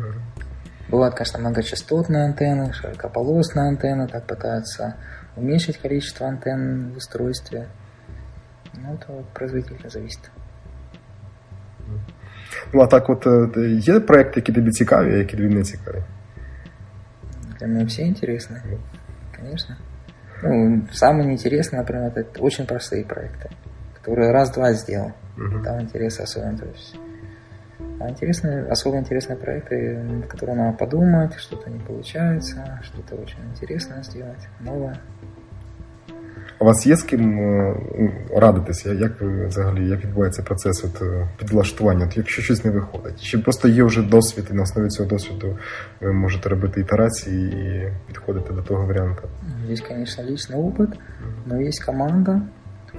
Бывают, 0.91 1.11
конечно, 1.17 1.39
многочастотные 1.39 2.23
антенны, 2.33 2.71
широкополосные 2.73 3.69
антенны, 3.75 4.11
так 4.11 4.23
пытаются 4.27 4.93
уменьшить 5.35 5.77
количество 5.77 6.27
антенн 6.27 6.91
в 6.93 6.97
устройстве. 6.97 7.65
Ну, 8.83 8.89
это 8.93 9.19
от 9.19 9.25
производителя 9.33 9.89
зависит. 9.89 10.31
Ну 12.73 12.81
а 12.81 12.87
так, 12.87 13.09
от 13.09 13.27
е, 13.27 13.69
є 13.69 13.99
проекти, 13.99 14.33
які 14.39 14.51
тобі 14.51 14.71
цікаві, 14.71 15.13
а 15.13 15.17
які 15.17 15.37
тобі 15.37 15.55
не 15.55 15.63
цікаві. 15.63 16.03
Для 17.59 17.67
меня 17.67 17.85
все 17.85 18.01
интересны. 18.03 18.57
Конечно. 19.40 19.76
Ну, 20.42 20.86
самые 20.92 21.26
неинтересные, 21.26 21.80
например, 21.80 22.12
это 22.14 22.40
очень 22.40 22.66
простые 22.66 23.04
проекты, 23.04 23.50
которые 23.94 24.30
раз-два 24.30 24.72
сделал. 24.72 25.12
Мгм. 25.36 25.62
Там 25.62 25.80
интересы 25.80 26.22
особенно. 26.22 26.58
То 26.58 26.66
есть, 26.66 26.96
а 28.00 28.08
интересные, 28.08 28.66
особо 28.66 28.98
интересные 28.98 29.36
проекты, 29.36 29.98
над 29.98 30.26
которыми 30.26 30.58
надо 30.58 30.78
подумать, 30.78 31.34
что-то 31.34 31.68
не 31.68 31.78
получается, 31.78 32.80
что-то 32.82 33.16
очень 33.16 33.40
интересное 33.50 34.02
сделать, 34.02 34.48
новое. 34.60 34.96
У 36.59 36.65
вас 36.65 36.87
є 36.87 36.95
з 36.95 37.03
ким 37.03 37.39
е, 37.39 37.75
ну, 37.99 38.11
радитися? 38.35 38.93
Як 38.93 39.21
ви 39.21 39.47
взагалі 39.47 39.89
як 39.89 40.03
відбувається 40.03 40.43
процес 40.43 40.83
от, 40.85 41.01
е, 41.01 41.27
підлаштування? 41.37 42.05
От, 42.05 42.17
якщо 42.17 42.41
щось 42.41 42.65
не 42.65 42.71
виходить? 42.71 43.21
Чи 43.21 43.37
просто 43.37 43.67
є 43.67 43.83
вже 43.83 44.01
досвід, 44.01 44.45
і 44.51 44.53
на 44.53 44.63
основі 44.63 44.89
цього 44.89 45.09
досвіду 45.09 45.57
ви 46.01 46.13
можете 46.13 46.49
робити 46.49 46.81
ітерації 46.81 47.47
і 47.47 47.91
підходити 48.07 48.53
до 48.53 48.61
того 48.61 48.85
варіанту? 48.85 49.23
Есть, 49.71 49.87
конечно, 49.87 50.23
личный 50.23 50.57
опыт, 50.57 50.89
но 51.45 51.59
есть 51.59 51.83
команда, 51.85 52.41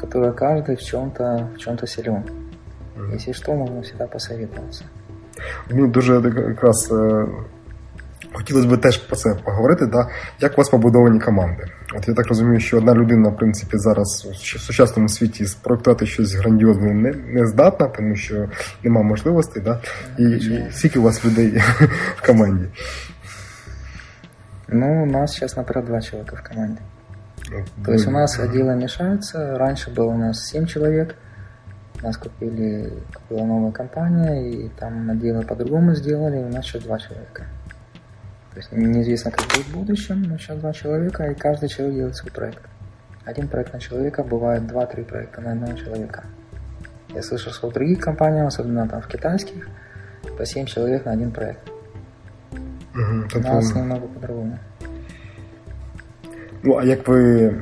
которая 0.01 0.33
каждый 0.33 0.77
в 0.77 0.83
чем-то 0.83 1.49
в 1.55 1.59
чем-то 1.59 1.87
силен. 1.87 2.23
Если 3.15 3.33
что, 3.33 3.55
можно 3.55 3.81
всегда 3.81 4.07
посоветоваться. 4.07 4.85
Мені 5.71 5.89
дуже 5.89 6.23
так 6.23 6.35
якраз 6.37 6.93
е, 6.93 7.27
хотілося 8.33 8.69
б 8.69 8.81
теж 8.81 8.97
про 8.99 9.17
це 9.17 9.35
поговорити. 9.45 9.87
Да? 9.87 10.09
Як 10.41 10.53
у 10.53 10.57
вас 10.57 10.69
побудовані 10.69 11.21
команди? 11.21 11.65
От 11.97 12.09
я 12.09 12.15
так 12.15 12.27
розумію, 12.27 12.61
що 12.61 12.79
одна 12.79 12.95
людина, 12.95 13.29
в 13.29 13.37
принципі, 13.37 13.79
зараз 13.79 14.29
в 14.31 14.59
сучасному 14.61 15.09
світі 15.09 15.47
спроектувати 15.47 16.07
щось 16.07 16.35
грандіозне 16.35 16.95
не, 16.95 17.13
не 17.13 17.47
здатна, 17.47 17.87
тому 17.89 18.17
що 18.17 18.49
нема 18.85 19.03
можливостей. 19.03 19.63
Да? 19.63 19.81
І, 20.19 20.23
і 20.23 20.67
скільки 20.71 20.99
у 20.99 21.03
вас 21.03 21.25
людей 21.25 21.63
в 22.17 22.27
команді? 22.27 22.65
Ну, 24.69 25.03
у 25.03 25.07
нас 25.07 25.33
сейчас, 25.33 25.57
например, 25.57 25.87
два 25.87 26.01
человека 26.01 26.37
в 26.37 26.49
команде. 26.49 26.81
Ну, 27.51 27.65
То 27.85 27.93
есть 27.93 28.07
у 28.07 28.11
ви- 28.11 28.17
нас 28.17 28.39
отделы 28.41 28.75
мешаются. 28.75 29.59
Раньше 29.59 29.91
было 29.91 30.09
у 30.15 30.19
нас 30.19 30.45
7 30.47 30.67
человек. 30.67 31.15
Нас 32.03 32.17
купили, 32.17 32.93
купила 33.15 33.47
новая 33.47 33.73
компания, 33.73 34.51
и 34.51 34.71
там 34.79 35.11
отделы 35.11 35.47
по-другому 35.47 35.95
сделали, 35.95 36.37
и 36.37 36.45
у 36.45 36.49
нас 36.49 36.67
сейчас 36.67 36.83
два 36.83 36.99
человека. 36.99 37.45
То 38.53 38.61
есть 38.61 38.73
неизвестно, 38.73 39.31
как 39.31 39.45
будет 39.47 39.67
в 39.67 39.75
будущем, 39.75 40.23
но 40.23 40.39
сейчас 40.39 40.59
два 40.59 40.73
человека, 40.73 41.25
и 41.25 41.35
каждый 41.35 41.69
человек 41.69 41.97
делает 41.97 42.17
свой 42.17 42.33
проект. 42.33 42.63
Один 43.25 43.49
проект 43.49 43.73
на 43.73 43.81
человека, 43.81 44.23
бывает 44.23 44.67
два-три 44.67 45.03
проекта 45.05 45.41
на 45.41 45.53
одного 45.53 45.73
человека. 45.75 46.25
Я 47.15 47.23
слышал, 47.23 47.53
что 47.53 47.69
в 47.69 47.73
других 47.73 48.01
компаниях, 48.01 48.47
особенно 48.47 48.89
там 48.89 49.01
в 49.03 49.09
китайских, 49.09 49.69
по 50.39 50.47
7 50.47 50.67
человек 50.67 51.05
на 51.05 51.13
один 51.13 51.31
проект. 51.31 51.61
Мгм, 52.95 53.25
У 53.25 53.29
тобто, 53.29 53.49
нас 53.53 53.75
немного 53.75 54.07
по-другому. 54.07 54.59
ну, 56.63 56.77
а 56.77 56.85
як 56.85 57.09
ви, 57.09 57.55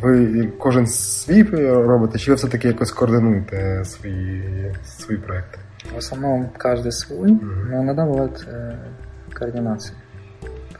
ви 0.00 0.46
кожен 0.58 0.86
свій 0.86 1.42
робите, 1.62 2.18
чи 2.18 2.30
ви 2.30 2.34
все-таки 2.34 2.68
якось 2.68 2.90
координуєте 2.90 3.84
свої, 3.84 4.74
свої 4.84 5.20
проекти? 5.20 5.58
В 5.94 5.98
основном 5.98 6.50
каждый 6.58 6.90
свой, 6.90 7.30
но 7.70 7.82
иногда 7.82 8.04
бывает 8.04 8.44
э, 8.48 8.74
координация. 9.32 9.94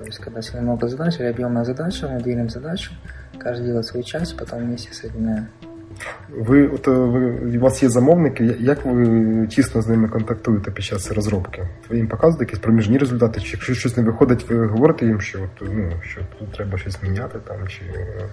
То 0.00 0.04
есть, 0.04 0.18
когда 0.24 0.42
сильно 0.42 0.62
много 0.62 0.88
задач 0.88 1.20
или 1.20 1.26
объемная 1.32 1.64
задача, 1.64 2.06
мы 2.06 2.22
делим 2.22 2.48
задачу, 2.50 2.92
каждый 3.38 3.64
делает 3.66 3.86
свою 3.86 4.04
часть, 4.04 4.36
потом 4.36 4.58
вместе 4.58 4.92
соединяем. 4.94 5.46
Ви, 6.30 6.68
от, 6.68 6.88
е, 6.88 6.90
ви, 6.90 7.56
у 7.58 7.60
вас 7.60 7.82
є 7.82 7.88
замовники, 7.88 8.44
я- 8.44 8.56
як 8.60 8.84
ви 8.84 9.46
тісно 9.46 9.82
з 9.82 9.88
ними 9.88 10.08
контактуєте 10.08 10.70
під 10.70 10.84
час 10.84 11.10
розробки? 11.12 11.68
Ви 11.88 11.96
їм 11.96 12.08
показуєте 12.08 12.44
якісь 12.44 12.58
проміжні 12.58 12.98
результати, 12.98 13.40
чи 13.40 13.50
якщо 13.52 13.74
щось 13.74 13.96
не 13.96 14.02
виходить, 14.02 14.50
ви 14.50 14.66
говорите 14.66 15.06
їм, 15.06 15.20
що, 15.20 15.38
от, 15.42 15.68
ну, 15.72 15.92
що 16.02 16.20
тут 16.38 16.52
треба 16.52 16.78
щось 16.78 17.02
міняти 17.02 17.38
там, 17.48 17.68
чи 17.68 17.82
е, 17.84 18.28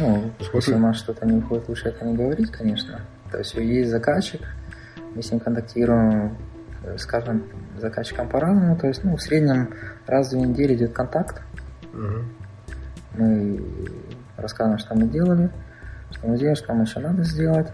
Ну, 0.00 0.22
Сколько? 0.40 0.58
если 0.58 0.74
у 0.74 0.78
нас 0.78 0.96
что-то 0.96 1.26
не 1.26 1.32
выходит, 1.34 1.68
лучше 1.68 1.88
это 1.88 2.04
не 2.04 2.16
говорить, 2.16 2.50
конечно. 2.56 2.98
То 3.30 3.38
есть 3.38 3.54
есть 3.58 3.90
заказчик, 3.90 4.40
мы 5.16 5.18
с 5.20 5.32
ним 5.32 5.40
контактируем, 5.40 6.10
э, 6.10 6.30
с 6.97 7.05
каждым 7.05 7.43
заказчиком 7.79 8.29
по-разному. 8.29 8.77
То 8.77 8.87
есть, 8.87 9.03
ну, 9.03 9.15
в 9.15 9.21
среднем 9.21 9.73
раз 10.05 10.27
в 10.27 10.31
две 10.31 10.41
недели 10.41 10.75
идет 10.75 10.93
контакт. 10.93 11.41
Мгм. 11.93 12.33
Мы 13.17 13.61
рассказываем, 14.37 14.79
что 14.79 14.95
мы 14.95 15.07
делали, 15.07 15.49
что 16.11 16.27
мы 16.27 16.37
делаем, 16.37 16.55
что 16.55 16.73
нам 16.73 16.83
еще 16.83 16.99
надо 16.99 17.23
сделать, 17.23 17.71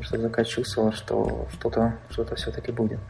чтобы 0.00 0.22
заказ 0.22 0.46
чувствовал, 0.46 0.92
что 0.92 1.46
что-то 1.52 1.94
что 2.10 2.24
все-таки 2.34 2.72
будет. 2.72 3.00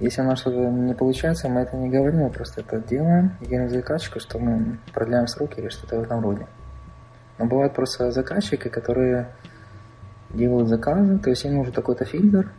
Если 0.00 0.20
у 0.20 0.24
нас 0.24 0.40
что-то 0.40 0.58
не 0.58 0.94
получается, 0.94 1.48
мы 1.48 1.60
это 1.60 1.76
не 1.76 1.88
говорим, 1.88 2.20
мы 2.20 2.30
просто 2.30 2.60
это 2.60 2.80
делаем 2.80 3.36
и 3.40 3.46
говорим 3.46 3.68
заказчику, 3.68 4.18
что 4.18 4.38
мы 4.38 4.78
продляем 4.92 5.28
сроки 5.28 5.60
или 5.60 5.68
что-то 5.68 6.00
в 6.00 6.02
этом 6.02 6.20
роде. 6.20 6.46
Но 7.38 7.46
бывают 7.46 7.72
просто 7.74 8.10
заказчики, 8.10 8.68
которые 8.68 9.28
делают 10.30 10.68
заказы, 10.68 11.18
то 11.18 11.30
есть 11.30 11.44
им 11.44 11.54
нужен 11.54 11.72
такой-то 11.72 12.04
фильтр, 12.04 12.50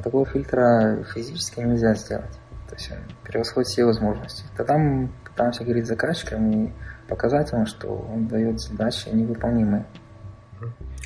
а 0.00 0.02
такого 0.02 0.26
фильтра 0.26 1.04
физически 1.14 1.60
нельзя 1.60 1.94
сделать. 1.94 2.38
То 2.68 2.74
есть 2.74 2.90
он 2.92 2.98
превосходит 3.24 3.68
все 3.68 3.84
возможности. 3.84 4.44
Тогда 4.56 4.76
мы 4.76 5.08
пытаемся 5.24 5.64
говорить 5.64 5.84
с 5.86 5.88
заказчиком 5.88 6.50
и 6.50 6.72
показать 7.08 7.52
ему, 7.52 7.66
что 7.66 7.88
он 8.14 8.26
дает 8.26 8.60
задачи 8.60 9.08
невыполнимые. 9.08 9.84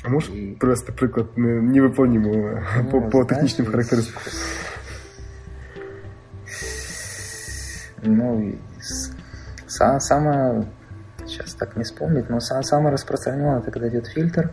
А 0.03 0.09
можеш 0.09 0.29
І- 0.29 0.57
привести 0.59 0.91
приклад 0.91 1.27
не- 1.35 1.61
невиповнімого 1.61 2.59
по, 2.91 2.99
Ну, 2.99 3.09
по 3.09 3.17
задачи 3.17 3.29
технічним 3.35 3.65
есть. 3.67 3.71
характеристикам? 3.71 4.21
Ну, 8.03 8.41
и 8.41 8.57
с- 8.79 9.11
са- 9.67 9.99
самое, 9.99 10.63
сейчас 11.27 11.53
так 11.53 11.77
не 11.77 11.83
вспомнить, 11.83 12.29
но 12.29 12.37
са- 12.37 12.63
самое 12.63 12.91
распространенное, 12.93 13.59
это 13.59 13.71
когда 13.71 13.87
идет 13.89 14.07
фильтр, 14.07 14.49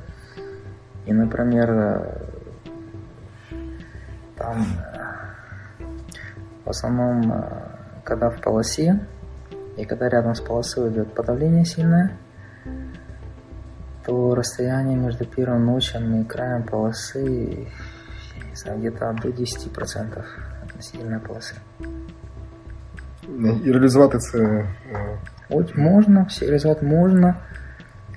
и, 1.07 1.13
например, 1.13 1.69
э, 4.54 5.84
э, 5.84 5.86
в 6.66 6.70
основном, 6.70 7.32
э, 7.32 7.44
когда 8.04 8.30
в 8.30 8.42
полосе, 8.42 9.00
и 9.78 9.86
когда 9.86 10.10
рядом 10.10 10.36
с 10.36 10.42
полосой 10.42 10.92
идет 10.92 11.14
подавление 11.14 11.66
сильное, 11.66 12.18
то 14.06 14.36
расстояние 14.36 14.98
между 14.98 15.26
первым 15.26 15.66
ночем 15.66 16.22
и 16.22 16.24
краем 16.26 16.64
полосы 16.64 17.68
где-то 18.66 19.16
до 19.22 19.30
10% 19.30 20.26
относительно 20.64 21.20
полосы. 21.20 21.56
І 23.66 23.72
реалізувати 23.72 24.18
це 24.18 24.40
е, 24.40 25.20
Вот 25.50 25.76
можно, 25.76 26.26
все 26.26 26.46
реализовать 26.46 26.82
можно, 26.82 27.42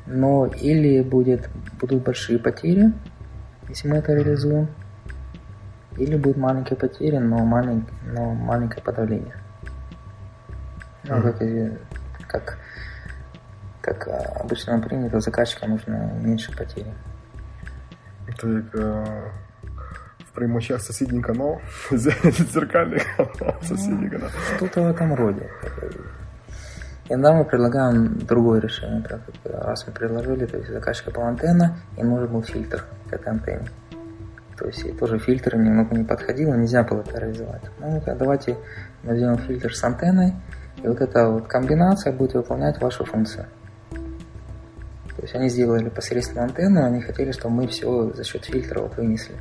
но 0.06 0.46
или 0.46 1.02
будет, 1.02 1.48
будут 1.80 2.02
большие 2.02 2.38
потери, 2.38 2.92
если 3.68 3.88
мы 3.88 3.96
это 3.96 4.14
реализуем, 4.14 4.68
или 5.97 6.15
будут 6.15 6.37
маленькие 6.37 6.77
потери, 6.77 7.17
но, 7.17 7.37
малень, 7.45 7.85
но 8.13 8.33
маленькое 8.33 8.81
подавление. 8.83 9.35
Ну, 11.03 11.21
как, 11.21 11.41
и- 11.41 11.77
как, 12.27 12.57
как 13.81 14.07
а, 14.07 14.43
обычно 14.43 14.79
принято, 14.81 15.19
заказчикам 15.19 15.71
нужно 15.71 16.11
меньше 16.21 16.51
потери. 16.57 16.91
це 18.41 18.47
як 18.47 18.75
е, 18.75 19.03
в 20.19 20.31
приймачах 20.33 20.81
сусідній 20.81 21.21
канал, 21.21 21.57
зеркальний 22.53 23.01
канал, 23.17 23.53
сусідній 23.63 24.09
канал. 24.09 24.29
Что-то 24.55 24.83
в 24.83 24.87
этом 24.87 25.13
роде. 25.15 25.49
Иногда 27.09 27.33
мы 27.33 27.43
предлагаем 27.43 28.19
другое 28.19 28.61
решение. 28.61 29.01
Так, 29.01 29.19
как 29.43 29.65
раз 29.65 29.85
мы 29.87 29.93
предложили, 29.93 30.45
то 30.45 30.57
есть 30.57 30.71
заказчика 30.71 31.11
была 31.11 31.27
антенна, 31.27 31.75
и 31.97 32.03
нужен 32.03 32.27
был 32.27 32.41
фильтр 32.41 32.85
к 33.09 33.13
этой 33.13 33.27
антенне. 33.27 33.67
То 34.58 34.66
есть 34.66 34.84
и 34.84 34.92
тоже 34.92 35.18
фильтр 35.18 35.56
немного 35.56 35.94
не 35.94 36.04
подходил, 36.04 36.54
нельзя 36.54 36.82
было 36.82 37.00
это 37.00 37.18
реализовать. 37.20 37.62
Ну, 37.78 38.02
давайте 38.06 38.56
мы 39.02 39.16
сделаем 39.16 39.38
фильтр 39.38 39.74
с 39.74 39.84
антенной, 39.84 40.32
и 40.82 40.86
вот 40.86 41.00
эта 41.00 41.28
вот 41.28 41.46
комбинация 41.46 42.12
будет 42.12 42.34
выполнять 42.34 42.80
вашу 42.80 43.04
функцию. 43.04 43.46
То 43.90 45.22
есть 45.22 45.34
они 45.34 45.48
сделали 45.48 45.88
посредством 45.88 46.44
антенну, 46.44 46.84
они 46.84 47.00
хотели, 47.00 47.32
чтобы 47.32 47.54
мы 47.54 47.68
все 47.68 48.10
за 48.12 48.24
счет 48.24 48.44
фильтра 48.44 48.80
вот 48.80 48.96
вынесли. 48.96 49.36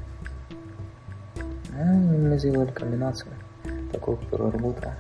Ну, 1.78 2.14
и 2.14 2.18
мы 2.18 2.38
сделали 2.38 2.72
комбинацию 2.72 3.32
такую, 3.92 4.18
которая 4.18 4.52
работала. 4.52 4.94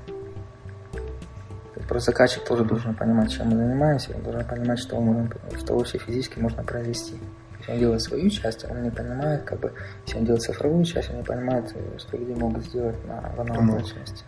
Просто 1.87 2.11
заказчик 2.11 2.43
тоже 2.43 2.65
должен 2.65 2.95
понимать, 2.95 3.31
чем 3.31 3.49
мы 3.49 3.57
занимаемся, 3.57 4.15
он 4.15 4.23
должен 4.23 4.43
понимать, 4.45 4.79
что, 4.79 4.99
мы, 4.99 5.29
что 5.59 5.77
вообще 5.77 5.97
физически 5.97 6.39
можно 6.39 6.63
произвести 6.63 7.15
Если 7.64 7.72
он 7.72 7.78
делает 7.78 8.00
свою 8.02 8.30
часть, 8.30 8.66
он 8.70 8.82
не 8.82 8.90
понимает, 8.90 9.42
как 9.44 9.60
бы, 9.60 9.70
если 10.06 10.18
он 10.18 10.24
делает 10.24 10.42
цифровую 10.42 10.84
часть, 10.84 11.10
он 11.10 11.16
не 11.16 11.22
понимает, 11.22 11.64
э, 11.76 11.98
что 11.98 12.16
люди 12.18 12.34
могут 12.40 12.62
сделать 12.64 12.96
на 13.08 13.14
в 13.36 13.40
аналоговой 13.40 13.82
части. 13.82 14.24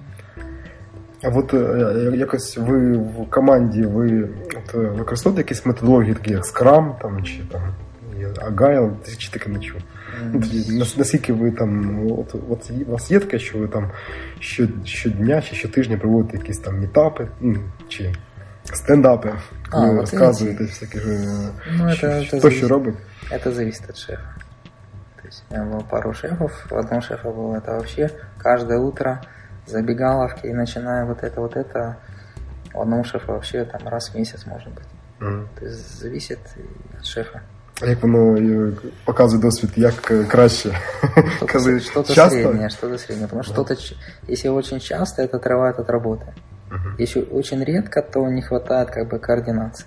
А 1.24 1.28
от 1.28 1.54
е, 1.54 1.56
я- 2.12 2.16
якось 2.16 2.56
ви 2.58 2.92
в 2.96 3.26
команді 3.30 3.82
ви 3.82 4.28
от, 4.56 4.74
е, 4.74 4.78
використовуєте 4.78 5.40
якісь 5.40 5.66
методології, 5.66 6.14
такі 6.14 6.32
як 6.32 6.42
Scrum 6.44 6.98
там, 7.02 7.22
чи 7.24 7.40
там 7.52 7.60
і 8.20 8.24
Agile, 8.24 8.90
ти 9.04 9.12
чи 9.16 9.30
таке 9.32 9.50
не 9.50 9.58
чув? 9.58 9.80
Ну, 10.32 10.40
тоді, 10.40 10.78
нас- 10.78 10.96
Наскільки 10.96 11.32
ви 11.32 11.50
там, 11.50 12.00
от, 12.12 12.34
от 12.50 12.70
є- 12.70 12.84
у 12.84 12.90
вас 12.92 13.10
є 13.10 13.18
таке, 13.20 13.38
що 13.38 13.58
ви 13.58 13.68
там 13.68 13.90
що, 14.38 14.68
щодня 14.84 15.42
чи 15.42 15.54
щотижня 15.56 15.96
проводите 15.96 16.36
якісь 16.36 16.58
там 16.58 16.80
мітапи 16.80 17.28
м, 17.42 17.58
чи 17.88 18.14
стендапи, 18.66 19.32
А, 19.70 19.72
коли 19.72 19.90
от 19.90 19.96
розказуєте 20.00 20.64
всякі 20.64 20.98
ж, 20.98 21.06
Ну, 21.72 21.92
що, 21.92 22.06
это- 22.06 22.22
що- 22.24 22.36
это 22.36 22.40
хто 22.40 22.50
що 22.50 22.60
зависит. 22.60 22.68
робить? 22.70 22.94
Это 23.32 23.52
зависит 23.52 23.82
от 23.90 23.96
шефа. 23.96 24.22
То 25.22 25.28
есть 25.28 25.44
у 25.50 25.54
меня 25.54 25.70
было 25.76 25.82
пару 25.90 26.14
шефов. 26.14 26.52
У 26.70 26.74
одного 26.74 27.02
шефа 27.02 27.28
было 27.28 27.54
это 27.60 27.70
вообще 27.72 28.10
каждое 28.42 28.78
утро 28.78 29.18
забегаловки 29.66 30.46
и 30.48 30.52
начиная 30.54 31.04
вот 31.04 31.22
это, 31.24 31.40
вот 31.40 31.56
это. 31.56 31.94
У 32.74 32.80
одного 32.80 33.04
шефа 33.04 33.32
вообще 33.32 33.64
там 33.64 33.88
раз 33.88 34.10
в 34.14 34.18
месяц 34.18 34.46
может 34.46 34.68
быть. 34.68 34.88
Мгм. 35.20 35.48
То 35.60 35.66
есть 35.66 35.98
зависит 36.00 36.38
и 36.56 36.60
от 36.98 37.04
шефа. 37.06 37.40
А 37.82 37.86
як 37.86 38.02
воно 38.02 38.36
е, 38.36 38.72
показує 39.04 39.42
досвід, 39.42 39.70
як 39.76 40.10
е, 40.10 40.24
краще? 40.24 40.70
Что-то, 41.36 41.52
Коли 41.52 41.80
что-то 41.80 42.14
часто? 42.14 42.38
среднее, 42.38 42.70
что-то 42.70 42.98
среднее. 42.98 43.26
Потому 43.26 43.42
что 43.42 43.52
что-то, 43.54 43.76
ч- 43.76 43.96
если 44.28 44.50
очень 44.50 44.80
часто, 44.80 45.22
это 45.22 45.36
отрывает 45.38 45.80
от 45.80 45.90
работы. 45.90 46.26
Если 47.00 47.20
очень 47.32 47.64
редко, 47.64 48.02
то 48.02 48.28
не 48.28 48.42
хватает 48.42 48.90
как 48.90 49.08
бы 49.12 49.18
координации. 49.18 49.86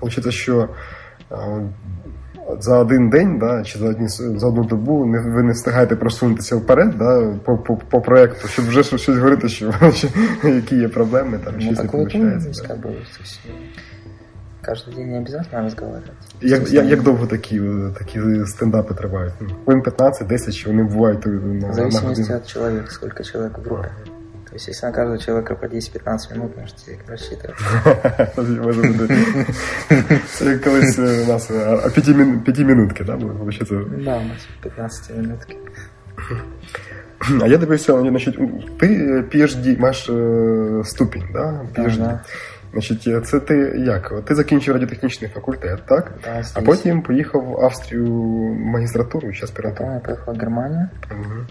Получається, 0.00 0.30
що 0.30 0.68
е, 1.32 1.36
за 2.60 2.78
один 2.78 3.10
день, 3.10 3.38
да, 3.38 3.62
чи 3.64 3.78
за, 3.78 3.86
одні, 3.88 4.08
за 4.08 4.46
одну 4.46 4.64
добу 4.64 5.06
не, 5.06 5.20
ви 5.20 5.42
не 5.42 5.52
встигаєте 5.52 5.96
просунутися 5.96 6.56
вперед 6.56 6.98
да, 6.98 7.34
по, 7.44 7.58
по, 7.58 7.76
по 7.76 8.00
проекту, 8.00 8.48
щоб 8.48 8.66
вже 8.66 8.82
щось 8.82 9.00
щось 9.00 9.16
говорити, 9.16 9.48
що, 9.48 9.72
що 9.94 10.08
які 10.48 10.76
є 10.76 10.88
проблеми, 10.88 11.38
там 11.44 11.54
Ну, 11.56 11.60
щось 11.60 11.78
не 11.78 11.84
такое 11.84 12.04
тоже 12.04 12.18
виходить. 12.18 12.48
есть, 12.50 12.62
Да. 12.62 12.68
как 12.68 12.76
бы, 12.78 12.82
то 12.92 13.20
есть, 13.22 13.40
э, 13.46 13.50
каждый 14.66 14.94
день 14.96 15.10
не 15.10 15.18
обязательно 15.18 15.62
разговаривать. 15.62 16.10
Як, 16.42 16.72
як, 16.72 16.86
як 16.86 17.02
довго 17.02 17.26
такі, 17.26 17.56
е, 17.60 17.90
такі 17.98 18.20
стендапи 18.46 18.94
тривають? 18.94 19.32
Ну, 19.40 19.48
Хвилин 19.64 19.82
15-10, 19.82 20.52
чи 20.52 20.68
вони 20.70 20.82
бувають 20.82 21.26
е, 21.26 21.28
на, 21.30 21.38
В 21.38 21.54
на 21.68 21.72
зависимости 21.72 22.22
годину? 22.22 22.38
от 22.38 22.46
человека, 22.46 22.90
сколько 22.90 23.22
человек 23.24 23.58
в 23.58 23.60
группе. 23.62 23.90
То 24.49 24.55
есть, 24.55 24.67
если 24.67 24.85
на 24.87 24.91
каждого 24.91 25.19
человека 25.19 25.55
по 25.55 25.65
10-15 25.65 26.33
минут, 26.33 26.57
можете 26.57 26.97
рассчитывать. 27.07 27.55
Колись 30.63 30.97
у 30.97 31.31
нас 31.31 31.51
о 31.51 31.89
5 31.89 32.07
минутке, 32.59 33.03
да, 33.03 33.15
получается? 33.15 33.85
Да, 33.85 34.17
у 34.17 34.23
нас 34.23 34.47
15 34.63 35.17
минутки. 35.17 35.55
А 37.41 37.47
я 37.47 37.57
тебе 37.57 37.77
ну, 37.87 38.09
значит, 38.09 38.37
ты 38.79 38.87
э, 38.87 39.29
PhD, 39.29 39.79
маєш 39.79 40.09
э, 40.09 40.83
ступень, 40.85 41.25
да? 41.33 41.65
PhD. 41.75 41.91
значит, 41.93 42.19
Значить, 42.71 43.27
це 43.27 43.39
ти 43.39 43.55
як? 43.77 44.25
Ти 44.25 44.35
закінчив 44.35 44.73
радіотехнічний 44.73 45.31
факультет, 45.31 45.79
так? 45.85 46.13
Да, 46.23 46.43
а 46.53 46.61
потім 46.61 47.01
поїхав 47.01 47.45
в 47.45 47.65
Австрію 47.65 48.05
в 48.05 48.55
магістратуру 48.55 49.33
чи 49.33 49.43
аспірантуру. 49.45 49.89
Да, 49.89 49.95
я 49.95 49.99
поїхав 49.99 50.35
в 50.35 50.39
Германію. 50.39 50.87
Угу. 51.11 51.45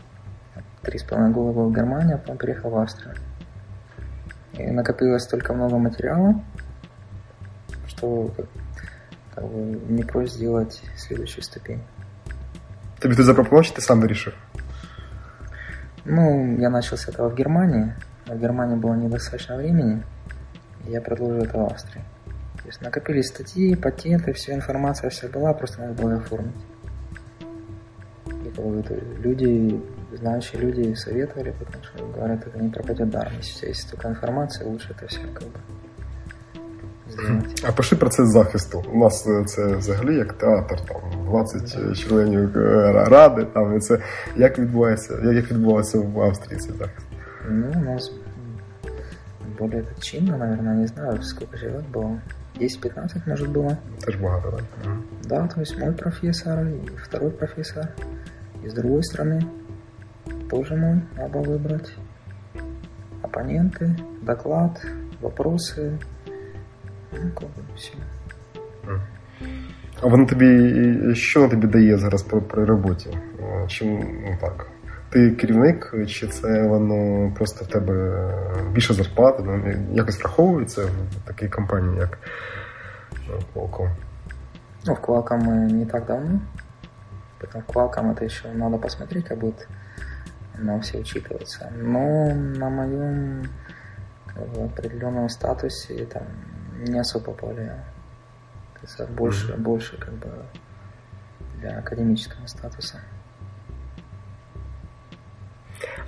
3,5 0.88 1.33
года 1.33 1.53
был 1.53 1.68
в 1.70 1.74
Германии, 1.74 2.14
а 2.14 2.18
потом 2.18 2.38
переехал 2.38 2.70
в 2.70 2.79
Австрию. 2.79 3.14
И 4.55 4.66
накопилось 4.70 5.22
столько 5.22 5.53
много 5.53 5.77
материала, 5.79 6.42
что 7.87 8.31
как 9.35 9.44
бы, 9.44 9.81
не 9.88 10.03
проще 10.03 10.33
сделать 10.33 10.83
следующую 10.96 11.44
ступень. 11.44 11.83
Тебе 13.01 13.14
ты 13.14 13.22
запропоночь, 13.22 13.70
ты 13.70 13.81
сам 13.81 14.05
решил? 14.05 14.33
Ну, 16.05 16.57
я 16.59 16.70
начал 16.70 16.96
с 16.96 17.09
этого 17.09 17.29
в 17.29 17.35
Германии, 17.35 17.94
но 18.27 18.35
в 18.35 18.40
Германии 18.40 18.77
было 18.77 18.94
недостаточно 18.94 19.57
времени, 19.57 20.03
и 20.87 20.90
я 20.90 21.01
продолжил 21.03 21.42
это 21.42 21.59
в 21.59 21.66
Австрии. 21.66 22.03
То 22.62 22.66
есть 22.66 22.81
накопились 22.81 23.29
статьи, 23.29 23.77
патенты, 23.77 24.33
вся 24.33 24.55
информация 24.55 25.11
вся 25.11 25.29
была, 25.29 25.53
просто 25.53 25.83
надо 25.83 26.03
было 26.03 26.16
оформить. 26.16 26.57
И 28.27 28.51
как 28.51 28.64
бы, 28.64 28.83
люди 29.18 29.81
знающие 30.17 30.62
люди 30.62 30.93
советовали, 30.95 31.54
потому 31.60 31.84
что 31.84 32.06
говорят, 32.06 32.45
это 32.47 32.60
не 32.60 32.69
пропадет 32.69 33.10
даром. 33.10 33.34
Если 33.38 33.54
у 33.54 33.60
тебя 33.60 33.67
есть 33.69 33.82
столько 33.88 34.08
информации, 34.10 34.63
лучше 34.65 34.95
это 34.97 35.08
все 35.08 35.19
как 35.34 35.43
бы 35.43 35.60
сделать. 37.10 37.63
А 37.63 37.71
пиши 37.71 37.95
процес 37.95 38.30
захисту. 38.30 38.84
У 38.93 38.97
нас 38.97 39.28
е, 39.28 39.43
це 39.45 39.65
взагалі 39.65 40.15
як 40.15 40.34
театр, 40.34 40.82
там 40.82 41.02
20 41.26 41.97
членів 41.99 42.58
е, 42.58 42.91
ради. 43.08 43.45
Там 43.45 43.78
і 43.78 43.80
це 43.80 43.99
як 44.36 44.60
відбувається, 44.60 45.13
як 45.23 45.36
як 45.36 45.52
відбувається 45.52 45.99
в 45.99 46.21
Австрії 46.21 46.60
цей 46.60 46.71
захист? 46.71 47.08
Ну, 47.49 47.71
у 47.76 47.80
нас 47.80 48.12
м, 48.86 48.91
более 49.60 49.82
так 49.82 49.99
чинно, 49.99 50.38
наверное, 50.38 50.76
не 50.76 50.88
знаю, 50.88 51.23
сколько 51.23 51.58
человек 51.58 51.84
было. 51.93 52.19
10-15, 52.60 53.28
может, 53.28 53.49
было. 53.49 53.78
Теж 54.06 54.15
багато, 54.15 54.52
так? 54.52 54.63
Мгм. 54.86 55.04
Да, 55.23 55.47
то 55.47 55.62
есть 55.62 55.80
мой 55.80 55.91
профессор 55.91 56.60
и 56.60 56.91
второй 57.04 57.32
профессор 57.32 57.88
из 58.65 58.73
другой 58.73 59.02
страны. 59.04 59.41
Тоже 60.49 60.76
мой, 60.76 61.02
надо 61.15 61.39
выбрать. 61.39 61.91
Оппоненты, 63.21 63.95
доклад, 64.21 64.80
вопросы. 65.21 65.99
Ну, 67.12 67.32
как 67.32 67.49
бы 67.49 67.63
все. 67.76 67.93
А 70.02 70.08
воно 70.08 70.26
тобі 70.26 71.15
що 71.15 71.39
воно 71.39 71.52
тобі 71.52 71.67
дає 71.67 71.97
зараз 71.97 72.23
при, 72.23 72.41
при 72.41 72.65
роботі? 72.65 73.10
Е, 73.39 73.67
Чим 73.67 73.99
ну 73.99 74.38
так? 74.41 74.67
Ти 75.10 75.32
керівник, 75.32 75.93
чи 76.08 76.28
це 76.28 76.67
воно 76.67 77.32
просто 77.36 77.65
в 77.65 77.67
тебе 77.67 78.28
більше 78.71 78.93
зарплати? 78.93 79.43
Ну, 79.45 79.73
якось 79.93 80.19
враховується 80.19 80.86
в 80.86 81.28
такій 81.28 81.47
компанії, 81.47 81.97
як 81.99 82.17
е, 83.30 83.43
Qualcomm? 83.56 83.89
Ну, 84.86 84.93
в 84.93 84.97
Qualcomm 84.97 85.43
мы 85.43 85.71
не 85.71 85.86
так 85.86 86.06
давно. 86.06 86.39
Поэтому 87.39 87.63
в 87.67 87.76
Qualcomm 87.76 88.12
это 88.12 88.26
еще 88.26 88.47
надо 88.54 88.78
посмотреть, 88.78 89.28
как 89.28 89.39
будет 89.39 89.67
оно 90.60 90.80
все 90.80 90.97
учитываться. 90.99 91.71
Но 91.78 92.34
на 92.36 92.69
моем 92.69 93.43
как 94.28 94.47
бы, 94.49 94.65
определенном 94.65 95.30
статусе 95.30 95.95
это 95.95 96.21
не 96.88 96.99
особо 96.99 97.32
повлияло. 97.34 97.84
То 98.73 98.80
есть 98.84 98.99
это 98.99 99.12
больше, 99.13 99.56
больше 99.58 99.97
как 99.97 100.13
бы 100.13 100.30
для 101.62 101.78
академического 101.80 102.45
статуса. 102.47 102.99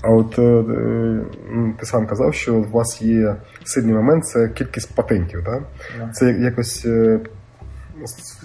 А 0.01 0.09
от 0.11 0.39
е, 0.39 0.41
е, 0.41 0.45
м, 1.49 1.75
ти 1.79 1.85
сам 1.85 2.07
казав, 2.07 2.33
що 2.33 2.55
у 2.55 2.63
вас 2.63 3.01
є 3.01 3.35
сильний 3.63 3.93
момент 3.93 4.25
це 4.25 4.49
кількість 4.49 4.95
патентів, 4.95 5.43
так? 5.45 5.63
Да. 5.99 6.09
Це 6.09 6.31
якось 6.31 6.85
е, 6.85 7.19
с- 8.03 8.43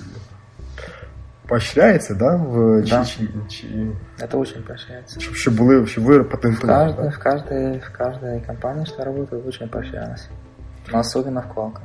поощряється, 1.47 2.13
да? 2.13 2.35
В, 2.35 2.81
Да. 2.89 3.05
Чи, 3.05 3.27
чи, 3.49 3.67
Это 4.19 4.37
очень 4.37 4.61
поощряется. 4.63 5.19
щоб, 5.19 5.35
щоб 5.35 5.53
були, 5.55 5.87
щоб 5.87 6.03
ви 6.03 6.19
В 6.19 6.29
патентували. 6.29 6.85
каждой, 6.85 7.03
Да? 7.05 7.09
в, 7.09 7.19
каждой, 7.19 7.77
в 7.77 7.97
каждой 7.97 8.41
компании, 8.47 8.85
что 8.85 8.95
я 8.99 9.05
работаю, 9.05 9.41
очень 9.47 9.69
поощрялось. 9.69 10.27
Но 10.93 10.99
особенно 10.99 11.41
в 11.41 11.57
Qualcomm. 11.59 11.81